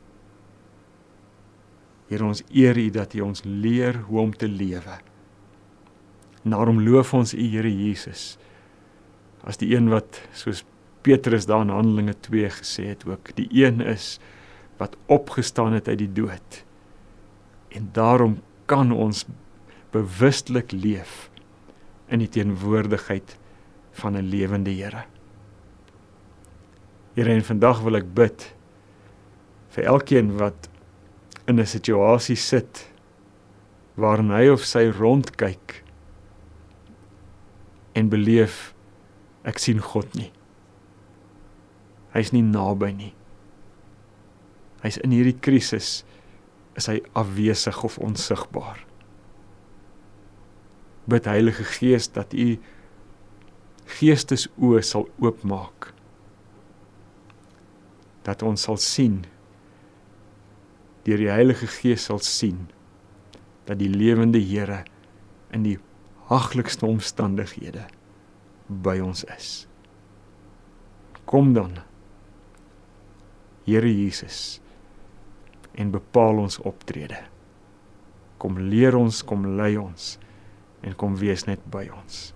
Here 2.09 2.25
ons 2.25 2.41
eer 2.49 2.77
U 2.79 2.87
dat 2.93 3.13
U 3.19 3.27
ons 3.27 3.43
leer 3.45 3.99
hoe 4.07 4.21
om 4.21 4.33
te 4.33 4.47
lewe. 4.47 4.97
En 6.43 6.55
daarom 6.55 6.81
loof 6.81 7.13
ons 7.13 7.33
U 7.33 7.47
Here 7.49 7.71
Jesus 7.71 8.37
as 9.47 9.59
die 9.61 9.71
een 9.71 9.87
wat 9.91 10.19
soos 10.35 10.65
Petrus 11.01 11.45
daar 11.47 11.63
in 11.63 11.71
Handelinge 11.71 12.13
2 12.27 12.49
gesê 12.59 12.89
het 12.91 13.05
ook, 13.07 13.31
die 13.37 13.47
een 13.55 13.79
is 13.81 14.17
wat 14.77 14.97
opgestaan 15.07 15.73
het 15.73 15.87
uit 15.87 16.01
die 16.01 16.11
dood. 16.11 16.63
En 17.71 17.89
daarom 17.95 18.39
kan 18.65 18.91
ons 18.91 19.25
bewustelik 19.91 20.71
leef 20.71 21.29
in 22.09 22.19
die 22.19 22.29
teenwoordigheid 22.29 23.37
van 23.91 24.17
'n 24.17 24.29
lewende 24.29 24.71
Here. 24.71 25.03
Here 27.13 27.33
en 27.33 27.43
vandag 27.43 27.81
wil 27.81 27.95
ek 27.95 28.13
bid 28.13 28.53
vir 29.69 29.83
elkeen 29.83 30.37
wat 30.37 30.69
in 31.47 31.59
'n 31.59 31.65
situasie 31.65 32.35
sit 32.35 32.91
waarin 33.95 34.31
hy 34.31 34.47
of 34.47 34.63
sy 34.63 34.89
rondkyk 34.89 35.83
en 37.97 38.09
beleef 38.11 38.73
ek 39.47 39.61
sien 39.61 39.79
God 39.81 40.13
nie. 40.17 40.31
Hy's 42.13 42.33
nie 42.33 42.43
naby 42.45 42.91
nie. 42.95 43.13
Hy's 44.83 44.99
in 45.03 45.13
hierdie 45.13 45.37
krisis 45.37 46.03
is 46.79 46.87
hy 46.89 46.99
afwesig 47.17 47.83
of 47.85 47.97
onsigbaar. 48.01 48.83
Bid 51.09 51.27
Heilige 51.29 51.65
Gees 51.77 52.09
dat 52.13 52.33
u 52.33 52.53
geestesoë 53.89 54.83
sal 54.85 55.07
oopmaak 55.17 55.89
dat 58.27 58.43
ons 58.45 58.61
sal 58.67 58.77
sien 58.77 59.23
deur 61.07 61.17
die 61.17 61.31
Heilige 61.31 61.69
Gees 61.79 62.05
sal 62.05 62.21
sien 62.21 62.67
dat 63.65 63.79
die 63.81 63.89
lewende 63.89 64.41
Here 64.41 64.83
in 65.55 65.65
die 65.65 65.77
haglikste 66.29 66.85
omstandighede 66.85 67.87
by 68.67 68.99
ons 69.01 69.23
is. 69.35 69.67
Kom 71.25 71.53
dan 71.53 71.79
Here 73.69 73.89
Jesus 73.89 74.61
en 75.77 75.91
bepaal 75.93 76.41
ons 76.41 76.57
optrede. 76.65 77.19
Kom 78.41 78.57
leer 78.57 78.97
ons, 78.97 79.21
kom 79.21 79.45
lei 79.59 79.75
ons 79.77 80.15
en 80.81 80.95
kom 80.97 81.17
wees 81.19 81.45
net 81.45 81.61
by 81.69 81.85
ons. 81.93 82.31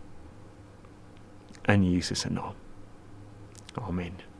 In 1.71 1.87
Jesus 1.87 2.25
se 2.25 2.29
naam. 2.29 2.59
Amen. 3.81 4.32